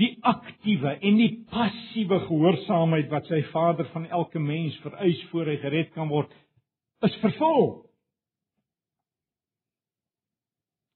Die 0.00 0.16
aktiewe 0.24 0.96
en 0.96 1.20
die 1.20 1.44
passiewe 1.52 2.22
gehoorsaamheid 2.30 3.12
wat 3.12 3.28
sy 3.28 3.42
Vader 3.52 3.92
van 3.92 4.08
elke 4.08 4.40
mens 4.40 4.80
vereis 4.80 5.20
voor 5.28 5.52
hy 5.52 5.58
gered 5.60 5.92
kan 5.92 6.08
word, 6.08 6.32
is 7.04 7.20
vervul. 7.20 7.84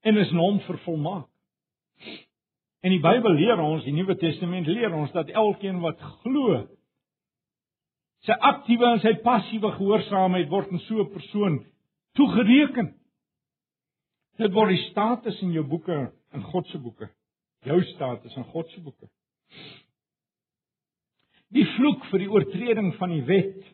En 0.01 0.17
is 0.17 0.33
hom 0.33 0.65
vervolmaak. 0.65 1.29
En 2.81 2.95
die 2.95 3.01
Bybel 3.03 3.35
leer 3.37 3.61
ons, 3.61 3.85
die 3.85 3.93
Nuwe 3.93 4.17
Testament 4.17 4.69
leer 4.71 4.95
ons 4.97 5.13
dat 5.13 5.29
elkeen 5.37 5.83
wat 5.83 6.01
glo, 6.23 6.63
sy 8.25 8.37
aktiewe 8.51 8.89
en 8.95 9.03
sy 9.03 9.15
passiewe 9.25 9.73
gehoorsaamheid 9.77 10.49
word 10.53 10.73
in 10.73 10.81
so 10.87 11.01
'n 11.01 11.13
persoon 11.13 11.67
toegereken. 12.17 12.95
Dit 14.39 14.53
word 14.53 14.73
die 14.73 14.89
status 14.91 15.41
in 15.43 15.53
jou 15.53 15.65
boeke, 15.65 16.13
in 16.33 16.43
God 16.43 16.67
se 16.69 16.79
boeke. 16.79 17.11
Jou 17.65 17.83
status 17.83 18.37
in 18.37 18.45
God 18.45 18.69
se 18.71 18.81
boeke. 18.81 19.09
Die 21.49 21.67
vloek 21.77 22.05
vir 22.11 22.19
die 22.19 22.31
oortreding 22.31 22.95
van 22.97 23.11
die 23.11 23.25
wet 23.27 23.65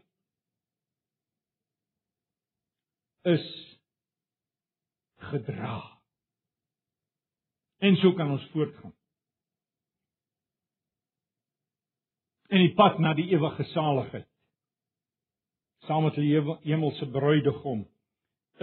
is 3.22 3.76
gedra. 5.18 5.95
En 7.78 7.96
so 7.96 8.12
kan 8.12 8.30
ons 8.30 8.48
voortgaan. 8.50 8.94
En 12.48 12.62
die 12.62 12.74
pad 12.74 12.98
na 12.98 13.14
die 13.14 13.28
ewige 13.34 13.64
saligheid 13.72 14.28
saam 15.86 16.02
met 16.02 16.16
die 16.18 16.32
hemelse 16.64 17.06
bruidegom 17.10 17.84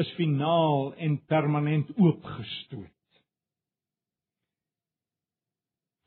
is 0.01 0.09
finaal 0.17 0.93
en 0.95 1.19
permanent 1.31 1.91
oopgestoot 1.95 3.21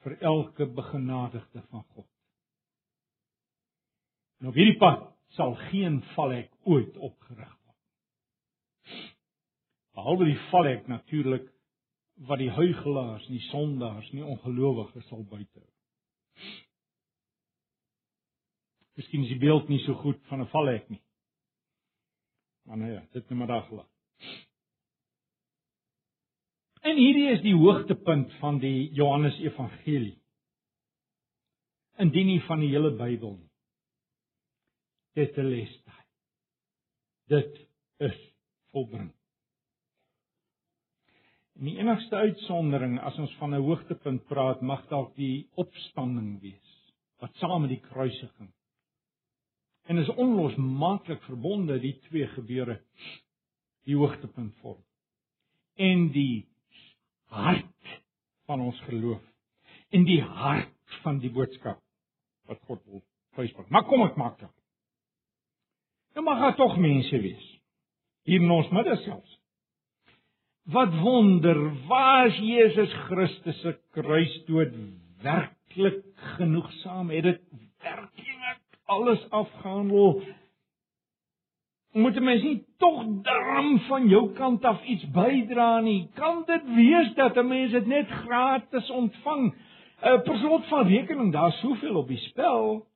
vir 0.05 0.17
elke 0.21 0.67
begenadigde 0.67 1.63
van 1.71 1.85
God. 1.95 2.09
En 4.41 4.51
op 4.53 4.59
hierdie 4.59 4.79
pad 4.79 5.07
sal 5.39 5.55
geen 5.71 6.03
valhek 6.15 6.53
ooit 6.65 6.97
opgerig 6.97 7.57
Behalwe 9.97 10.29
die 10.29 10.41
valhek 10.51 10.89
natuurlik 10.93 11.47
wat 12.17 12.39
die 12.39 12.51
huigelaars, 12.51 13.27
die 13.29 13.41
sondaars, 13.51 14.09
nie 14.13 14.25
ongelowiges 14.25 15.05
sal 15.11 15.25
buite 15.29 15.61
hou. 15.61 15.73
Miskien 18.97 19.27
is 19.27 19.35
die 19.35 19.41
beeld 19.43 19.69
nie 19.69 19.83
so 19.85 19.95
goed 20.01 20.23
van 20.31 20.41
'n 20.41 20.49
valhek 20.49 20.89
nie. 20.89 21.03
Maar 22.65 22.79
ja, 22.79 23.01
dit 23.13 23.29
net 23.29 23.39
maar 23.39 23.47
daar 23.47 23.63
gelaat. 23.63 23.93
En 26.81 26.97
hierdie 26.97 27.29
is 27.31 27.43
die 27.43 27.55
hoogtepunt 27.55 28.33
van 28.33 28.59
die 28.59 28.93
Johannes 28.93 29.39
Evangelie. 29.39 30.23
Indien 31.99 32.27
nie 32.27 32.41
van 32.47 32.61
die 32.61 32.69
hele 32.69 32.93
Bybel 32.97 33.37
nie. 33.37 33.51
Dit 35.13 35.37
lees 35.37 35.83
daai. 35.85 36.05
Dit 37.27 37.69
is 37.97 38.19
volbring. 38.71 39.16
En 41.57 41.65
die 41.65 41.79
enigste 41.79 42.17
uitsondering 42.17 42.99
as 43.01 43.17
ons 43.19 43.33
van 43.41 43.55
'n 43.55 43.63
hoogtepunt 43.65 44.27
praat, 44.29 44.61
mag 44.61 44.83
dalk 44.89 45.15
die 45.17 45.49
opstanding 45.55 46.41
wees 46.41 46.73
wat 47.19 47.33
saam 47.41 47.61
met 47.61 47.71
die 47.71 47.81
kruisiging. 47.81 48.53
En 49.87 49.97
is 49.99 50.09
onlosmaaklik 50.09 51.23
verbonde 51.23 51.79
die 51.81 51.95
twee 52.09 52.27
gebeure 52.27 52.81
die 53.85 53.97
hoogtepunt 53.97 54.55
vorm. 54.61 54.83
En 55.75 56.11
die 56.13 56.49
hart 57.25 58.01
van 58.47 58.61
ons 58.61 58.81
geloof 58.81 59.23
en 59.91 60.05
die 60.05 60.21
hart 60.23 61.01
van 61.03 61.19
die 61.19 61.31
boodskap 61.31 61.81
wat 62.47 62.61
God 62.67 62.85
wil 62.85 63.03
wysbring. 63.37 63.69
Maar 63.69 63.85
kom 63.85 64.03
ek 64.03 64.17
maak 64.17 64.39
dit. 64.39 64.53
Nou 66.15 66.25
mag 66.25 66.39
daar 66.41 66.57
tog 66.57 66.77
mense 66.77 67.21
wees 67.21 67.49
hier 68.27 68.43
in 68.43 68.51
ons 68.51 68.71
midde 68.75 68.97
selfs 69.05 69.41
Wat 70.67 70.99
wonder, 70.99 71.73
was 71.87 72.35
Jesus 72.43 72.93
Christus 73.07 73.61
se 73.61 73.77
kruisdood 73.91 74.73
werklik 75.23 76.03
genoegsaam? 76.15 77.11
Het 77.11 77.23
dit 77.23 77.41
werklik 77.83 78.65
alles 78.85 79.31
afgehandel? 79.31 80.23
Moet 81.93 82.17
'n 82.17 82.25
mens 82.25 82.43
nie 82.43 82.65
tog 82.79 83.05
darm 83.23 83.79
van 83.79 84.09
jou 84.09 84.33
kant 84.33 84.65
af 84.65 84.85
iets 84.85 85.11
bydra 85.11 85.81
nie? 85.81 86.11
Kan 86.15 86.43
dit 86.47 86.65
wees 86.75 87.15
dat 87.15 87.37
'n 87.37 87.47
mens 87.47 87.71
dit 87.71 87.87
net 87.87 88.09
gratis 88.09 88.91
ontvang? 88.91 89.55
'n 90.03 90.09
uh, 90.09 90.23
Persoon 90.23 90.63
van 90.63 90.87
rekening, 90.87 91.33
daar's 91.33 91.61
soveel 91.61 91.97
op 91.97 92.09
die 92.09 92.19
spel 92.27 92.87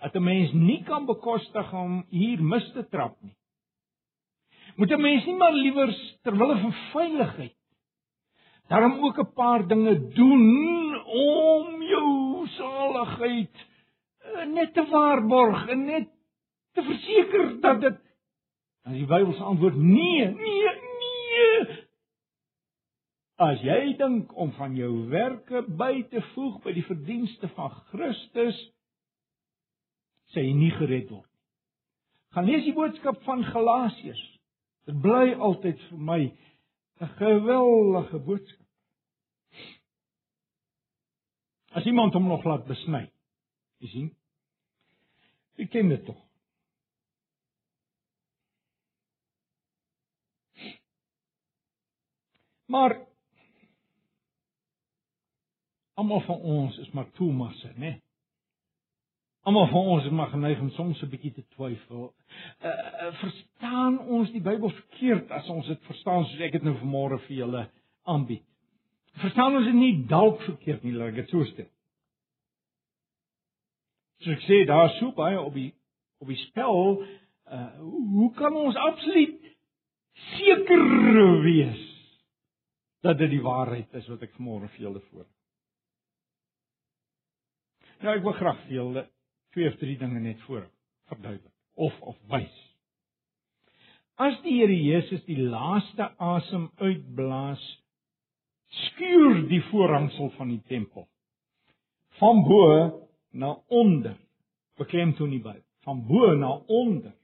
dat 0.00 0.14
'n 0.14 0.22
mens 0.22 0.52
nie 0.52 0.82
kan 0.82 1.06
bekostig 1.06 1.72
om 1.72 2.04
hier 2.08 2.42
mis 2.42 2.72
te 2.72 2.88
trap 2.88 3.16
nie. 3.20 3.39
Moet 4.76 4.90
'n 4.90 5.00
mens 5.00 5.24
nie 5.24 5.36
maar 5.36 5.52
liewer 5.52 5.94
ter 6.22 6.36
wille 6.36 6.60
van 6.60 6.72
veiligheid 6.92 7.56
daarom 8.70 9.04
ook 9.04 9.18
'n 9.18 9.32
paar 9.32 9.66
dinge 9.66 10.08
doen 10.08 11.04
om 11.04 11.82
jou 11.82 12.46
saligheid 12.48 13.66
eh, 14.18 14.46
net 14.46 14.74
te 14.74 14.86
waarborg 14.86 15.68
en 15.68 15.84
net 15.84 16.08
te 16.72 16.82
verseker 16.82 17.60
dat 17.60 17.80
dit 17.80 17.98
as 18.82 18.92
die 18.92 19.06
Bybel 19.06 19.32
se 19.32 19.42
antwoord 19.42 19.76
nee, 19.76 20.28
nee, 20.28 20.74
nee. 21.00 21.88
As 23.34 23.60
jy 23.60 23.96
dink 23.96 24.36
om 24.36 24.52
van 24.52 24.74
jou 24.76 25.08
werke 25.08 25.62
by 25.62 26.02
te 26.10 26.22
voeg 26.34 26.62
by 26.62 26.72
die 26.72 26.84
verdienste 26.84 27.48
van 27.48 27.70
Christus, 27.70 28.58
sê 30.32 30.44
jy 30.44 30.52
nie 30.52 30.70
gered 30.70 31.08
word 31.10 31.26
nie. 31.26 31.40
Gaan 32.30 32.44
lees 32.44 32.64
die 32.64 32.74
boodskap 32.76 33.22
van 33.22 33.44
Galasiërs. 33.44 34.39
Dit 34.90 34.98
bly 35.04 35.36
altyd 35.38 35.78
vir 35.86 35.98
my 36.02 36.22
'n 37.00 37.10
geweldige 37.18 38.18
boodskap. 38.18 38.66
As 41.78 41.84
iemand 41.86 42.14
hom 42.14 42.26
nog 42.26 42.44
laat 42.44 42.66
besny. 42.66 43.12
Jy 43.78 43.88
sien? 43.88 44.08
Jy 45.54 45.66
ken 45.66 45.88
dit 45.88 46.04
tog. 46.04 46.18
Maar 52.66 52.98
almal 55.94 56.20
van 56.20 56.40
ons 56.40 56.78
is 56.78 56.90
maar 56.90 57.10
Thomasse, 57.10 57.68
né? 57.68 57.78
Nee? 57.78 58.09
Almal 59.42 59.66
van 59.66 59.86
ons 59.94 60.04
is 60.04 60.10
maar 60.12 60.28
geneig 60.28 60.60
om 60.60 60.70
soms 60.70 61.02
'n 61.02 61.08
bietjie 61.08 61.32
te 61.32 61.44
twyfel. 61.54 62.14
Uh, 62.60 63.12
verstaan 63.20 63.98
ons 63.98 64.30
die 64.30 64.40
Bybel 64.40 64.70
verkeerd 64.70 65.30
as 65.30 65.48
ons 65.48 65.66
dit 65.66 65.84
verstaan 65.88 66.24
soos 66.24 66.40
ek 66.40 66.52
dit 66.52 66.62
nou 66.62 66.74
vanmôre 66.76 67.18
vir 67.24 67.36
julle 67.36 67.62
aanbied? 68.04 68.44
Verstaan 69.22 69.56
ons 69.56 69.64
dit 69.64 69.74
nie 69.74 70.06
dalk 70.06 70.42
verkeerd 70.42 70.82
nie, 70.84 70.92
laat 70.92 71.14
ek 71.14 71.22
dit 71.22 71.32
so 71.32 71.44
stel. 71.44 71.70
So 74.20 74.30
ek 74.30 74.44
sê 74.44 74.66
daar 74.68 74.92
sou 74.98 75.12
baie 75.16 75.40
op 75.40 75.54
die 75.54 75.72
op 76.20 76.28
die 76.28 76.36
spel, 76.36 77.00
uh 77.48 77.68
hoe 77.80 78.32
kan 78.36 78.56
ons 78.56 78.76
absoluut 78.76 79.40
seker 80.36 80.84
wees 81.46 81.86
dat 83.00 83.16
dit 83.18 83.30
die 83.30 83.42
waarheid 83.42 83.94
is 83.94 84.08
wat 84.12 84.22
ek 84.22 84.36
vanmôre 84.36 84.68
vir 84.68 84.84
julle 84.84 85.00
voor. 85.08 85.24
Nou 88.04 88.14
ek 88.18 88.22
wil 88.28 88.36
graag 88.36 88.60
vir 88.66 88.76
julle 88.76 89.06
twee 89.54 89.68
of 89.68 89.78
drie 89.80 89.98
dinge 89.98 90.20
net 90.20 90.40
voor 90.46 90.70
verduidelik 91.10 91.54
of 91.74 92.00
of 92.00 92.16
wys. 92.28 92.56
As 94.20 94.36
die 94.44 94.58
Here 94.60 94.76
Jesus 94.76 95.22
die 95.24 95.38
laaste 95.40 96.10
asem 96.20 96.68
uitblaas, 96.76 97.62
skuur 98.68 99.46
die 99.48 99.62
voorhangsel 99.70 100.30
van 100.36 100.52
die 100.52 100.62
tempel 100.68 101.08
van 102.20 102.42
bo 102.44 102.66
na 103.32 103.54
onder. 103.66 104.18
Beklemtoon 104.76 105.30
die 105.32 105.40
Bybel, 105.40 105.64
van 105.86 106.04
bo 106.06 106.34
na 106.36 106.50
onder. 106.68 107.14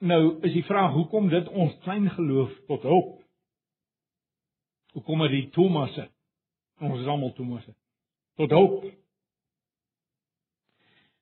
Nou 0.00 0.40
is 0.44 0.52
die 0.52 0.64
vraag 0.64 0.92
hoekom 0.96 1.28
dit 1.28 1.48
ons 1.48 1.76
klein 1.84 2.08
geloof 2.10 2.52
tot 2.68 2.84
hulp? 2.88 3.18
Hoekom 4.92 5.20
het 5.24 5.36
die 5.36 5.48
Thomasse 5.54 6.08
ons 6.80 7.02
is 7.02 7.08
almal 7.12 7.34
Thomasse 7.36 7.74
tot 8.40 8.54
hulp? 8.56 8.88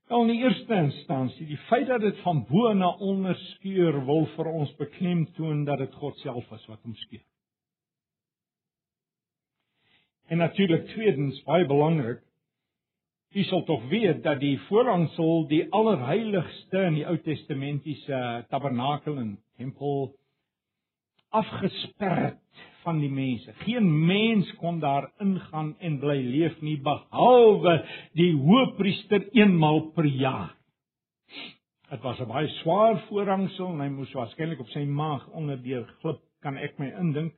Nou 0.09 0.23
in 0.25 0.31
die 0.33 0.41
eerste 0.41 0.77
instansie, 0.87 1.47
die 1.51 1.59
feit 1.69 1.89
dat 1.91 2.01
dit 2.01 2.16
van 2.25 2.45
bo 2.49 2.71
na 2.73 2.95
onder 3.05 3.37
skeur 3.53 3.99
wil 4.09 4.25
vir 4.37 4.49
ons 4.49 4.71
beklemtoon 4.79 5.66
dat 5.69 5.83
dit 5.83 5.99
God 6.01 6.16
self 6.23 6.49
is 6.57 6.64
wat 6.71 6.81
hom 6.87 6.95
skeur. 6.97 7.25
En 10.29 10.41
natuurlik 10.41 10.87
tweedens, 10.93 11.43
baie 11.45 11.66
belangrik, 11.69 12.23
u 13.37 13.45
sal 13.49 13.64
tog 13.69 13.85
weet 13.89 14.23
dat 14.25 14.41
die 14.41 14.57
voorhangsel 14.69 15.47
die 15.49 15.66
allerheiligste 15.77 16.85
in 16.89 16.97
die 16.97 17.05
Ou 17.09 17.16
Testamentiese 17.25 18.21
tabernakel 18.49 19.19
en 19.21 19.35
tempel 19.61 20.14
afgesper 21.31 22.16
het 22.16 22.64
van 22.83 23.01
die 23.03 23.11
mense. 23.11 23.53
Geen 23.64 23.89
mens 24.07 24.51
kon 24.57 24.79
daar 24.81 25.11
ingaan 25.20 25.74
en 25.79 25.99
bly 26.01 26.16
leef 26.24 26.61
nie 26.64 26.79
behalwe 26.81 27.81
die 28.16 28.33
hoëpriester 28.37 29.29
eenmal 29.37 29.91
per 29.97 30.07
jaar. 30.07 30.55
Dit 31.91 32.03
was 32.03 32.20
'n 32.20 32.29
baie 32.29 32.49
swaar 32.61 33.01
voorhangsel 33.09 33.72
en 33.72 33.81
hy 33.81 33.89
moes 33.89 34.12
waarskynlik 34.12 34.61
op 34.61 34.68
sy 34.68 34.85
maag 34.85 35.29
onderdeur 35.29 35.87
glip, 36.01 36.20
kan 36.41 36.57
ek 36.57 36.79
my 36.79 36.89
indink. 37.01 37.33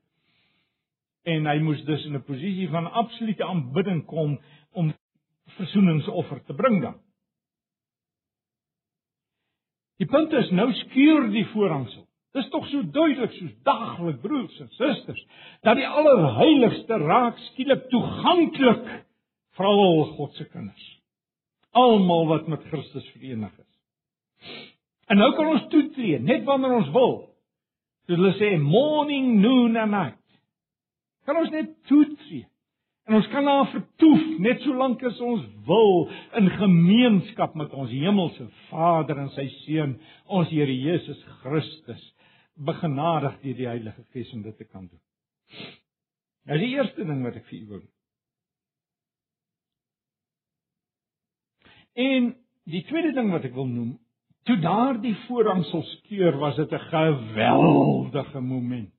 En 1.24 1.46
hy 1.46 1.58
moes 1.58 1.84
dus 1.84 2.04
in 2.04 2.14
'n 2.14 2.22
posisie 2.22 2.68
van 2.68 2.92
absolute 2.92 3.44
aanbidding 3.44 4.04
kom 4.06 4.40
om 4.72 4.92
versoeningsoffer 5.46 6.44
te 6.44 6.54
bring 6.54 6.82
dan. 6.82 7.00
Die 9.96 10.06
punt 10.06 10.32
is 10.32 10.50
nou 10.50 10.72
skuur 10.72 11.30
die 11.30 11.46
voorhangsel. 11.46 12.09
Dis 12.32 12.46
tog 12.52 12.66
so 12.70 12.82
duidelik 12.94 13.32
soos 13.34 13.54
daglik 13.66 14.20
broers 14.22 14.58
en 14.62 14.68
susters 14.76 15.22
dat 15.66 15.78
die 15.80 15.86
allerheiligste 15.86 16.98
raak 17.02 17.38
skielik 17.48 17.88
toeganklik 17.90 18.84
vir 19.58 19.66
al 19.66 20.04
God 20.14 20.36
se 20.38 20.46
kinders. 20.46 20.86
Almal 21.74 22.28
wat 22.30 22.46
met 22.50 22.62
Christus 22.70 23.08
verenig 23.16 23.50
is. 23.58 24.60
En 25.10 25.18
nou 25.18 25.32
kan 25.34 25.50
ons 25.56 25.66
toetree 25.74 26.20
net 26.22 26.46
wanneer 26.46 26.76
ons 26.78 26.92
wil. 26.94 27.16
Soos 28.06 28.18
hulle 28.18 28.32
sê 28.38 28.52
morning, 28.62 29.36
noon 29.42 29.74
and 29.78 29.94
night. 29.94 30.38
Kan 31.26 31.38
ons 31.42 31.50
net 31.54 31.74
toetree. 31.90 32.46
En 33.10 33.18
ons 33.18 33.26
kan 33.32 33.42
daar 33.46 33.66
vertoef 33.72 34.22
net 34.38 34.62
solank 34.62 35.02
as 35.06 35.18
ons 35.24 35.42
wil 35.66 36.06
in 36.38 36.46
gemeenskap 36.60 37.58
met 37.58 37.74
ons 37.74 37.90
hemelse 37.90 38.46
Vader 38.68 39.18
en 39.18 39.32
sy 39.34 39.48
seun, 39.64 39.96
ons 40.30 40.50
Here 40.54 40.78
Jesus 40.78 41.18
Christus 41.42 42.06
begenadig 42.64 43.38
deur 43.40 43.56
die 43.56 43.68
Heilige 43.68 44.04
Gees 44.12 44.32
om 44.32 44.42
dit 44.42 44.56
te 44.56 44.64
kan 44.64 44.88
doen. 44.88 45.00
Nou 46.48 46.58
die 46.58 46.74
eerste 46.74 47.04
ding 47.04 47.22
wat 47.24 47.38
ek 47.40 47.48
vir 47.48 47.58
u 47.58 47.66
wil. 47.74 47.82
En 52.00 52.30
die 52.70 52.84
tweede 52.88 53.12
ding 53.16 53.32
wat 53.32 53.44
ek 53.48 53.56
wil 53.56 53.68
noem, 53.68 53.96
toe 54.48 54.56
daardie 54.62 55.16
voorhangsel 55.26 55.82
skeur, 55.96 56.38
was 56.40 56.56
dit 56.56 56.72
'n 56.72 56.86
geweldige 56.90 58.40
moment. 58.40 58.92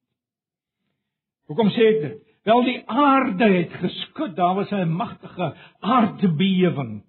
Hoekom 1.48 1.70
sê 1.70 1.88
ek 1.96 2.02
dit? 2.02 2.20
Wel 2.44 2.64
die 2.64 2.82
aarde 2.90 3.48
het 3.54 3.74
geskud, 3.74 4.36
daar 4.36 4.56
was 4.56 4.72
'n 4.72 4.90
magtige 4.90 5.56
aardbewing. 5.80 7.04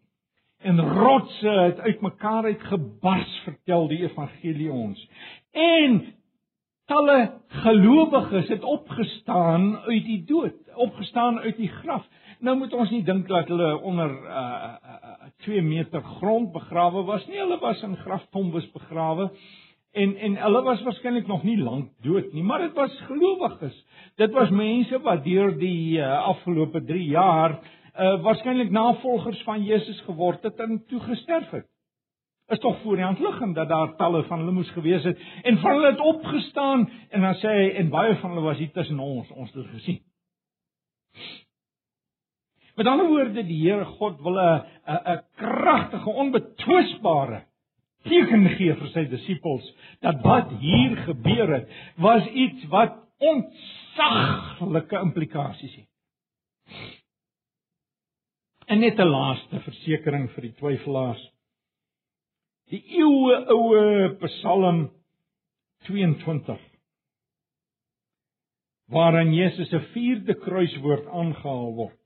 En 0.58 0.80
rotse 0.80 1.48
het 1.48 1.78
uitmekaar 1.80 2.44
uitgebars, 2.44 3.40
vertel 3.44 3.88
die 3.88 4.02
evangelie 4.02 4.70
ons. 4.70 5.08
En 5.50 6.14
talle 6.92 7.18
gelowiges 7.62 8.50
het 8.52 8.64
opgestaan 8.68 9.76
uit 9.86 10.04
die 10.04 10.20
dood, 10.28 10.58
opgestaan 10.74 11.38
uit 11.40 11.56
die 11.56 11.70
graf. 11.80 12.04
Nou 12.42 12.56
moet 12.58 12.74
ons 12.74 12.90
nie 12.92 13.04
dink 13.06 13.28
dat 13.30 13.48
hulle 13.48 13.76
onder 13.80 14.10
'n 14.10 14.24
uh, 14.26 14.74
uh, 14.92 15.30
2 15.46 15.62
meter 15.62 16.02
grond 16.18 16.52
begrawe 16.52 17.04
was 17.08 17.26
nie. 17.26 17.38
Hulle 17.38 17.58
was 17.60 17.82
in 17.82 17.96
graftombes 17.96 18.70
begrawe. 18.72 19.30
En 19.92 20.16
en 20.16 20.36
hulle 20.36 20.62
was 20.62 20.82
waarskynlik 20.82 21.26
nog 21.26 21.42
nie 21.42 21.58
lank 21.58 21.90
dood 22.02 22.32
nie, 22.32 22.42
maar 22.42 22.58
dit 22.58 22.74
was 22.74 23.00
gelowiges. 23.08 23.84
Dit 24.16 24.32
was 24.32 24.50
mense 24.50 25.00
wat 25.00 25.24
deur 25.24 25.58
die 25.58 25.98
uh, 25.98 26.24
afgelope 26.26 26.84
3 26.84 27.04
jaar 27.08 27.60
uh, 27.60 28.22
waarskynlik 28.22 28.70
navolgers 28.70 29.42
van 29.42 29.64
Jesus 29.64 30.00
geword 30.00 30.42
het 30.42 30.60
en 30.60 30.84
toe 30.88 31.00
gesterf 31.00 31.50
het 31.50 31.71
is 32.52 32.58
tog 32.58 32.80
voor 32.82 32.96
die 32.96 33.04
hand 33.04 33.18
liggend 33.18 33.54
dat 33.54 33.68
daar 33.68 33.94
talle 33.96 34.22
van 34.28 34.38
hulle 34.38 34.52
moes 34.52 34.70
gewees 34.70 35.04
het 35.08 35.20
en 35.42 35.58
van 35.58 35.70
hulle 35.70 35.90
het 35.90 36.00
opgestaan 36.00 36.90
en 37.10 37.20
dan 37.20 37.38
sê 37.40 37.54
hy 37.58 37.68
en 37.80 37.92
baie 37.92 38.16
van 38.20 38.34
hulle 38.34 38.44
was 38.44 38.60
hier 38.60 38.72
tussen 38.72 39.00
ons 39.00 39.30
ons 39.30 39.54
het 39.54 39.70
gesien. 39.72 40.02
Met 42.76 42.86
ander 42.86 43.08
woorde 43.08 43.44
die 43.44 43.60
Here 43.62 43.84
God 43.84 44.20
wil 44.20 44.38
'n 44.40 44.62
'n 44.86 45.22
kragtige 45.36 46.10
onbetwisbare 46.10 47.42
teken 48.02 48.48
gee 48.56 48.74
vir 48.74 48.88
sy 48.88 49.04
disippels 49.08 49.74
dat 50.00 50.22
wat 50.22 50.50
hier 50.60 50.96
gebeur 50.96 51.54
het 51.54 51.68
was 51.96 52.26
iets 52.26 52.64
wat 52.68 52.98
ontsaglike 53.18 55.00
implikasies 55.00 55.74
het. 55.76 55.88
En 58.66 58.80
net 58.80 58.98
'n 58.98 59.08
laaste 59.08 59.60
versekering 59.60 60.30
vir 60.30 60.42
die 60.42 60.54
twyfelaars 60.54 61.31
die 62.72 62.82
eeue 62.96 63.38
oue 63.52 64.14
Psalm 64.24 64.86
22 65.88 66.60
waarin 68.92 69.32
Jesus 69.32 69.68
se 69.68 69.80
vierde 69.92 70.34
kruiswoord 70.40 71.06
aangehaal 71.08 71.74
word. 71.76 71.98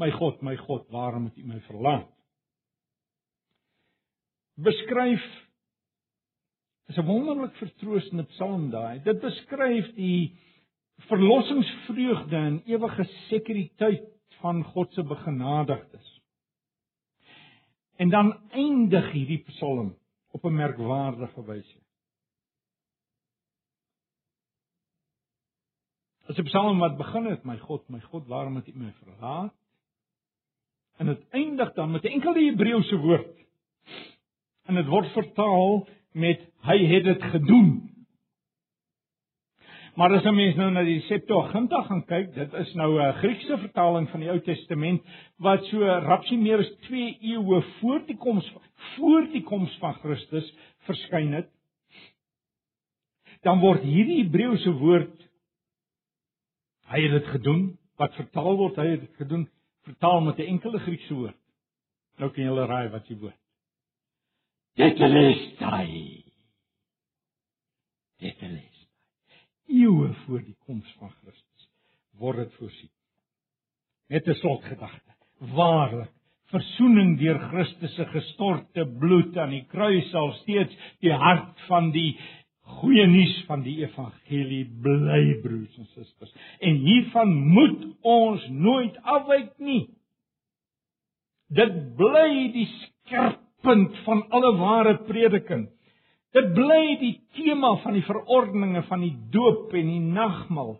My 0.00 0.08
God, 0.10 0.40
my 0.40 0.56
God, 0.56 0.86
waarom 0.88 1.26
het 1.28 1.36
U 1.36 1.44
my 1.44 1.60
verlaat? 1.66 2.08
Beskryf 4.60 5.24
is 6.88 6.96
'n 6.96 7.06
wonderlik 7.06 7.56
vertroostende 7.56 8.24
psalm 8.32 8.70
daai. 8.70 9.02
Dit 9.04 9.20
beskryf 9.20 9.92
die 9.94 10.36
verlossingsvreugde 11.08 12.36
en 12.36 12.62
ewige 12.66 13.04
sekuriteit 13.28 14.04
van 14.40 14.64
God 14.64 14.92
se 14.94 15.02
begenadigdes. 15.02 16.19
En 18.00 18.08
dan 18.08 18.38
eindig 18.50 19.10
hierdie 19.12 19.42
psalm 19.44 19.90
op 20.30 20.44
'n 20.44 20.54
merkwaardige 20.54 21.44
wyse. 21.44 21.78
Dit 26.26 26.38
is 26.38 26.38
'n 26.38 26.48
psalm 26.48 26.78
wat 26.78 26.96
begin 26.96 27.24
het: 27.24 27.44
"My 27.44 27.58
God, 27.58 27.88
my 27.88 28.00
God, 28.00 28.26
waarom 28.26 28.56
het 28.56 28.68
U 28.68 28.72
my 28.74 28.92
verlaat?" 28.92 29.54
En 30.96 31.06
dit 31.06 31.28
eindig 31.28 31.72
dan 31.72 31.90
met 31.90 32.02
'n 32.02 32.06
enkele 32.06 32.44
Hebreëse 32.44 32.96
woord. 32.96 33.46
En 34.62 34.74
dit 34.74 34.86
word 34.86 35.12
vertaal 35.12 35.88
met 36.12 36.40
"Hy 36.60 36.86
het 36.86 37.04
dit 37.04 37.22
gedoen." 37.22 37.89
Maar 40.00 40.14
as 40.16 40.24
'n 40.24 40.34
mens 40.34 40.54
nou 40.56 40.70
na 40.70 40.80
die 40.82 41.00
Septuaginta 41.00 41.82
gaan 41.82 42.04
kyk, 42.08 42.30
dit 42.34 42.52
is 42.52 42.72
nou 42.74 42.96
'n 42.98 43.12
Griekse 43.20 43.58
vertaling 43.58 44.08
van 44.08 44.20
die 44.20 44.30
Ou 44.30 44.40
Testament 44.40 45.02
wat 45.36 45.64
so 45.64 45.78
rapsie 45.84 46.38
meer 46.38 46.58
as 46.58 46.70
2 46.86 47.18
eeue 47.20 47.60
voor 47.62 48.06
die 48.06 48.16
koms 48.16 48.52
voor 48.96 49.26
die 49.32 49.42
koms 49.42 49.76
van 49.78 49.94
Christus 49.94 50.54
verskyn 50.88 51.32
het. 51.32 51.50
Dan 53.42 53.60
word 53.60 53.82
hierdie 53.82 54.22
Hebreëse 54.22 54.72
woord 54.72 55.28
hy 56.88 57.02
het 57.02 57.12
dit 57.12 57.26
gedoen 57.26 57.78
wat 57.96 58.14
vertaal 58.14 58.56
word 58.56 58.76
hy 58.76 58.86
het 58.86 59.00
dit 59.00 59.16
gedoen 59.16 59.48
vertaal 59.84 60.20
met 60.20 60.38
'n 60.38 60.48
enkele 60.56 60.78
Griekse 60.78 61.14
woord. 61.14 61.40
Nou 62.16 62.30
kan 62.30 62.44
julle 62.44 62.66
raai 62.66 62.88
wat 62.88 63.06
die 63.06 63.16
woord. 63.16 63.40
Tetelestai. 64.76 66.24
Tetelestai 68.18 68.79
eeue 69.70 70.12
voor 70.24 70.42
die 70.44 70.56
koms 70.66 70.96
van 70.98 71.12
Christus 71.22 71.68
word 72.20 72.42
dit 72.42 72.56
voorsien. 72.58 72.90
Net 74.10 74.26
'n 74.28 74.34
slotgedagte. 74.34 75.12
Waarlik, 75.54 76.10
verzoening 76.50 77.18
deur 77.18 77.38
Christus 77.38 77.94
se 77.94 78.04
gestorte 78.06 78.84
bloed 78.98 79.36
aan 79.38 79.50
die 79.50 79.64
kruis 79.70 80.10
sal 80.10 80.32
steeds 80.32 80.74
die 81.00 81.12
hart 81.12 81.60
van 81.68 81.90
die 81.94 82.18
goeie 82.80 83.06
nuus 83.06 83.36
van 83.46 83.62
die 83.62 83.76
evangelie 83.82 84.64
bly 84.82 85.40
broers 85.42 85.78
en 85.78 85.88
susters. 85.94 86.34
En 86.60 86.82
hiervan 86.84 87.34
moet 87.54 87.86
ons 88.02 88.48
nooit 88.48 88.96
afwyk 89.02 89.58
nie. 89.58 89.88
Dit 91.48 91.96
bly 91.96 92.50
die 92.54 92.66
skerp 92.66 93.40
punt 93.62 93.96
van 94.06 94.22
alle 94.30 94.52
ware 94.56 94.96
prediking. 95.08 95.68
Dit 96.36 96.52
bly 96.54 96.82
die 97.00 97.14
tema 97.34 97.74
van 97.82 97.96
die 97.98 98.06
verordeninge 98.06 98.84
van 98.86 99.02
die 99.02 99.14
doop 99.34 99.72
en 99.74 99.88
die 99.90 100.02
nagmaal. 100.14 100.76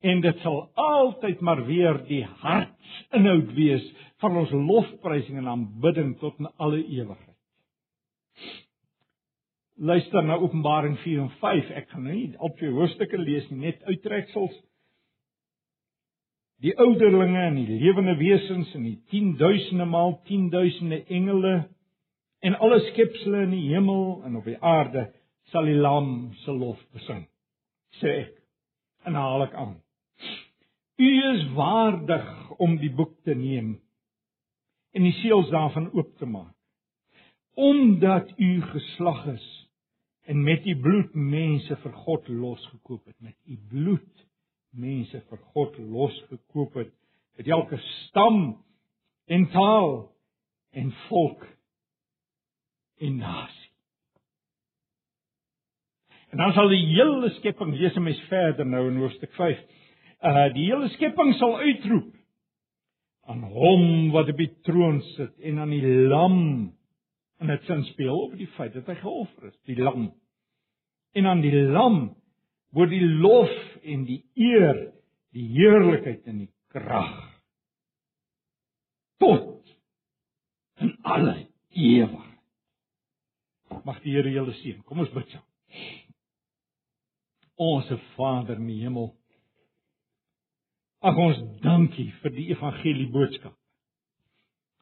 En 0.00 0.22
dit 0.24 0.38
sal 0.42 0.62
altyd 0.80 1.42
maar 1.44 1.62
weer 1.66 2.00
die 2.08 2.24
hartsinhoud 2.42 3.52
wees 3.54 3.84
van 4.22 4.38
ons 4.40 4.50
lofprysing 4.50 5.38
en 5.38 5.50
aanbidding 5.52 6.16
tot 6.18 6.40
in 6.40 6.48
alle 6.56 6.80
ewigheid. 6.80 7.36
Luister 9.80 10.24
na 10.24 10.36
Openbaring 10.36 10.98
4 11.00 11.20
en 11.22 11.30
5. 11.40 11.70
Ek 11.78 11.92
gaan 11.92 12.04
nou 12.04 12.16
nie 12.16 12.34
al 12.36 12.52
twee 12.58 12.72
hoofstukke 12.74 13.20
lees 13.20 13.46
nie, 13.48 13.70
net 13.70 13.84
uittreksels. 13.88 14.56
Die 16.60 16.74
ouderlinge 16.76 17.40
en 17.46 17.56
die 17.56 17.78
lewende 17.80 18.18
wesens 18.18 18.74
en 18.76 18.84
die 18.84 18.98
10000e 19.14 19.86
maal 19.88 20.18
10000e 20.28 21.06
engele 21.08 21.54
en 22.40 22.56
alle 22.58 22.80
skepsels 22.90 23.44
in 23.44 23.54
die 23.54 23.66
hemel 23.72 24.22
en 24.24 24.36
op 24.40 24.48
die 24.48 24.58
aarde 24.64 25.10
sal 25.52 25.66
die 25.68 25.76
lam 25.76 26.32
se 26.44 26.52
lof 26.54 26.80
besing. 26.94 27.24
Sê 28.00 28.16
ek. 28.24 28.34
En 29.08 29.16
haal 29.16 29.46
ek 29.48 29.54
aan. 29.56 29.78
U 31.00 31.10
is 31.32 31.46
waardig 31.56 32.26
om 32.60 32.76
die 32.80 32.92
boek 32.92 33.14
te 33.24 33.34
neem 33.34 33.78
en 34.92 35.06
die 35.06 35.14
seels 35.20 35.48
daarvan 35.52 35.88
oop 35.94 36.10
te 36.18 36.26
maak. 36.28 36.56
Omdat 37.60 38.32
u 38.36 38.50
geslag 38.72 39.24
is 39.34 39.46
en 40.28 40.42
met 40.44 40.66
u 40.66 40.76
bloed 40.80 41.14
mense 41.14 41.76
vir 41.82 41.94
God 42.04 42.28
losgekoop 42.28 43.06
het 43.06 43.16
met 43.24 43.36
u 43.44 43.56
bloed 43.70 44.26
mense 44.70 45.22
vir 45.28 45.40
God 45.54 45.78
losgekoop 45.78 46.76
het 46.78 46.92
met 47.38 47.48
elke 47.48 47.80
stam 47.86 48.42
en 49.26 49.48
taal 49.50 49.94
en 50.70 50.92
volk 51.08 51.46
en 53.00 53.18
nasie. 53.20 53.68
En 56.30 56.38
dan 56.38 56.52
sal 56.54 56.70
die 56.70 56.84
hele 56.92 57.32
skepping 57.40 57.74
lees 57.74 57.96
en 57.98 58.06
mes 58.06 58.20
verder 58.30 58.68
nou 58.68 58.86
in 58.90 59.00
hoofstuk 59.02 59.32
5 59.38 59.60
uh 60.30 60.46
die 60.54 60.66
hele 60.68 60.90
skepping 60.94 61.32
sal 61.38 61.56
uitroep 61.58 62.12
aan 63.30 63.42
hom 63.54 64.10
wat 64.14 64.30
op 64.32 64.38
die 64.40 64.50
troon 64.66 65.00
sit 65.14 65.32
en 65.46 65.58
aan 65.62 65.72
die 65.72 65.86
lam. 66.10 66.38
En 67.40 67.48
dit 67.48 67.66
sin 67.68 67.84
speel 67.88 68.16
op 68.26 68.34
die 68.36 68.48
feit 68.56 68.74
dat 68.76 68.88
hy 68.90 68.96
geoffer 69.00 69.48
is 69.48 69.58
die 69.70 69.78
lam. 69.80 70.10
En 71.16 71.26
aan 71.26 71.42
die 71.44 71.54
lam 71.54 72.00
word 72.76 72.92
die 72.92 73.06
lof 73.22 73.52
en 73.82 74.04
die 74.06 74.20
eer, 74.38 74.90
die 75.34 75.46
heerlikheid 75.54 76.26
en 76.30 76.44
die 76.44 76.50
krag 76.74 77.16
tot 79.20 79.72
in 80.80 80.94
alle 81.04 81.36
ewig. 81.76 82.29
Mag 83.84 84.02
die 84.04 84.14
Here 84.14 84.30
julle 84.30 84.54
seën. 84.60 84.82
Kom 84.88 85.02
ons 85.02 85.12
bid 85.14 85.32
saam. 85.34 85.46
Onse 87.60 87.98
Vader 88.16 88.60
in 88.60 88.68
die 88.70 88.80
hemel. 88.82 89.10
Ag 91.00 91.16
ons 91.16 91.40
dankie 91.64 92.10
vir 92.22 92.34
die 92.36 92.50
evangelie 92.52 93.08
boodskap. 93.12 93.56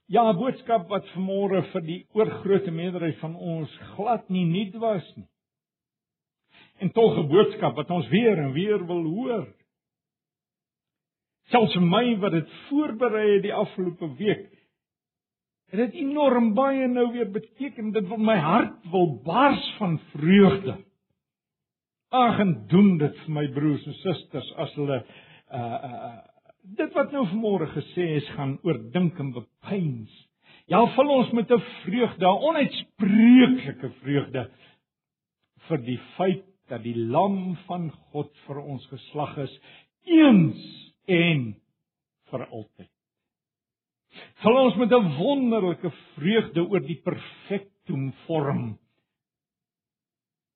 Ja, 0.09 0.31
'n 0.31 0.39
boodskap 0.39 0.89
wat 0.89 1.07
vanmôre 1.15 1.63
vir 1.73 1.83
die 1.83 2.07
oorgrootste 2.17 2.71
meerderheid 2.71 3.19
van 3.21 3.37
ons 3.37 3.71
glad 3.95 4.31
nie 4.31 4.47
nuut 4.47 4.75
was 4.81 5.05
nie 5.17 5.29
en 6.79 6.91
tog 6.93 7.19
'n 7.19 7.29
boodskap 7.29 7.75
wat 7.75 7.91
ons 7.91 8.09
weer 8.09 8.39
en 8.39 8.53
weer 8.53 8.87
wil 8.87 9.03
hoor. 9.03 9.47
Selfs 11.51 11.73
vir 11.73 11.83
my 11.83 12.17
wat 12.19 12.33
dit 12.33 12.51
voorberei 12.69 13.35
het 13.35 13.43
die 13.43 13.55
afgelope 13.55 14.17
week, 14.17 14.58
het 15.69 15.81
dit 15.81 16.01
enorm 16.03 16.55
baie 16.57 16.87
nou 16.89 17.11
weer 17.13 17.29
beteken 17.33 17.93
dit 17.93 18.07
vir 18.09 18.21
my 18.21 18.37
hart 18.41 18.77
wil 18.93 19.11
bars 19.25 19.65
van 19.79 19.99
vreugde. 20.15 20.79
Ag 22.09 22.41
en 22.41 22.55
doen 22.71 22.97
dit 22.99 23.19
vir 23.25 23.35
my 23.37 23.45
broers 23.53 23.85
en 23.87 23.99
susters 24.01 24.49
as 24.65 24.75
hulle 24.81 25.03
uh 25.53 25.79
uh 25.93 26.17
dit 26.79 26.93
wat 26.93 27.13
nou 27.15 27.23
vanmôre 27.31 27.71
gesê 27.73 28.05
is 28.19 28.27
gaan 28.37 28.59
oordink 28.67 29.17
en 29.23 29.31
bepeins. 29.33 30.13
Ja, 30.69 30.83
vul 30.93 31.09
ons 31.09 31.31
met 31.33 31.51
'n 31.51 31.63
vreugde, 31.85 32.27
'n 32.27 32.43
onuitspreeklike 32.49 33.91
vreugde 34.03 34.51
vir 35.69 35.79
die 35.79 36.01
feit 36.17 36.45
dat 36.69 36.83
die 36.83 36.97
lam 36.97 37.57
van 37.67 37.91
God 38.13 38.33
vir 38.47 38.61
ons 38.61 38.87
geslag 38.87 39.37
is 39.39 39.61
eens 40.05 40.93
en 41.07 41.57
vir 42.31 42.47
altyd. 42.47 42.98
Vul 44.43 44.61
ons 44.65 44.77
met 44.77 44.93
'n 44.93 45.17
wonderlike 45.17 45.91
vreugde 46.15 46.63
oor 46.63 46.81
die 46.81 47.01
perfektum 47.03 48.13
vorm 48.27 48.79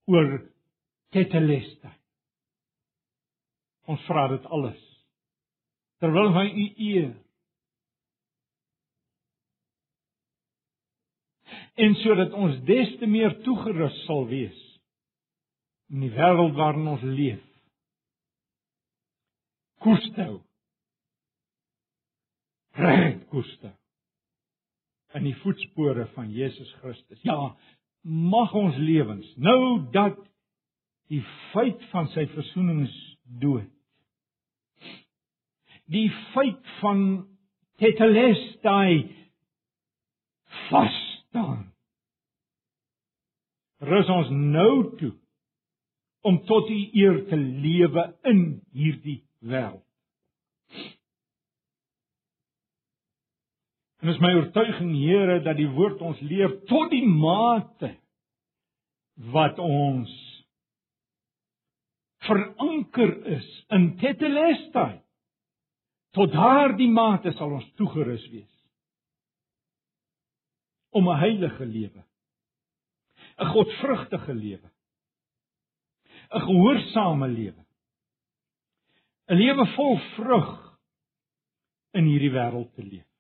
oor 0.07 0.51
teteleste. 1.11 1.91
Ons 3.87 4.01
vra 4.07 4.29
dit 4.29 4.47
alles 4.47 4.93
terwyl 6.03 6.33
hy 6.35 6.47
u 6.51 6.67
eer. 6.83 7.11
En 11.79 11.95
sodat 12.03 12.35
ons 12.35 12.59
des 12.67 12.97
te 12.99 13.07
meer 13.07 13.37
toegerus 13.47 13.95
sal 14.09 14.27
wees 14.31 14.59
in 15.93 16.03
die 16.07 16.11
wêreld 16.11 16.57
waarin 16.57 16.89
ons 16.95 17.05
leef. 17.05 17.43
Koestou. 19.85 20.41
Reg 22.87 23.23
koestou. 23.33 23.73
In 25.13 25.27
die 25.29 25.37
voetspore 25.43 26.07
van 26.15 26.31
Jesus 26.33 26.71
Christus. 26.81 27.21
Ja, 27.27 27.55
mag 28.03 28.55
ons 28.57 28.79
lewens 28.81 29.29
nou 29.37 29.85
dat 29.93 30.17
die 31.13 31.21
feit 31.53 31.83
van 31.93 32.09
sy 32.15 32.25
versoeningsdood 32.33 33.69
die 35.93 36.09
feit 36.33 36.63
van 36.81 37.03
tetelestai 37.83 39.11
vas 40.69 40.99
staan. 41.19 41.67
Rus 43.83 44.11
ons 44.15 44.31
nou 44.31 44.75
toe 45.01 45.13
om 46.23 46.39
tot 46.47 46.71
u 46.71 46.81
eer 47.03 47.25
te 47.29 47.37
lewe 47.37 48.05
in 48.31 48.43
hierdie 48.71 49.23
wêreld. 49.43 49.83
En 54.03 54.09
is 54.09 54.19
my 54.19 54.33
oortuiging 54.35 54.95
Here 54.99 55.39
dat 55.45 55.57
die 55.57 55.69
woord 55.71 56.01
ons 56.03 56.21
leer 56.27 56.57
tot 56.67 56.91
die 56.91 57.07
mate 57.07 57.93
wat 59.31 59.61
ons 59.63 60.11
veranker 62.27 63.13
is 63.37 63.47
in 63.75 63.93
tetelestai. 64.01 64.99
Tot 66.17 66.33
daardie 66.35 66.91
mate 66.91 67.33
sal 67.39 67.55
ons 67.61 67.69
toegerus 67.79 68.25
wees 68.33 68.49
om 70.93 71.09
'n 71.09 71.19
heilige 71.19 71.65
lewe, 71.65 72.03
'n 73.39 73.49
godvrugtige 73.55 74.35
lewe 74.35 74.69
'n 76.33 76.41
gehoorsame 76.41 77.29
lewe. 77.29 77.65
'n 79.29 79.37
Lewe 79.37 79.67
vol 79.77 79.97
vrug 80.17 80.53
in 81.93 82.05
hierdie 82.05 82.33
wêreld 82.33 82.75
te 82.75 82.83
leef. 82.83 83.12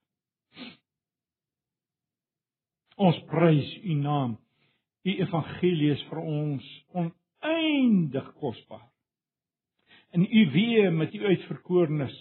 Ons 3.03 3.18
prys 3.30 3.70
U 3.82 3.94
naam. 3.98 4.36
U 5.03 5.14
evangelie 5.24 5.90
is 5.96 6.03
vir 6.11 6.20
ons 6.22 6.68
oneindig 6.94 8.28
kosbaar. 8.40 8.86
En 10.14 10.22
U 10.22 10.42
weet 10.55 10.92
met 10.94 11.14
U 11.14 11.24
uitverkorenes 11.24 12.18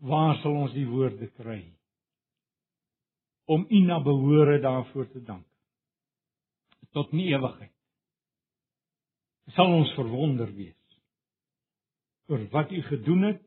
waar 0.00 0.38
sal 0.40 0.56
ons 0.56 0.72
die 0.72 0.86
woorde 0.88 1.28
kry 1.36 1.60
om 3.50 3.66
U 3.68 3.80
na 3.84 3.98
behore 4.00 4.56
daarvoor 4.62 5.10
te 5.12 5.20
dank 5.20 5.44
tot 6.96 7.12
nie 7.12 7.28
ewigheid 7.34 7.74
sal 9.56 9.72
ons 9.74 9.92
verwonder 9.98 10.50
wees 10.56 10.98
oor 12.30 12.42
wat 12.54 12.72
u 12.72 12.82
gedoen 12.86 13.22
het 13.28 13.40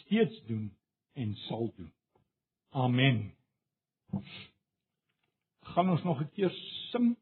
steeds 0.00 0.36
doen 0.46 0.68
en 1.18 1.34
sal 1.48 1.72
doen. 1.76 1.90
Amen. 2.70 3.34
Gaan 5.60 5.90
ons 5.90 6.02
nog 6.02 6.20
'n 6.20 6.30
keer 6.34 6.50
sing? 6.90 7.16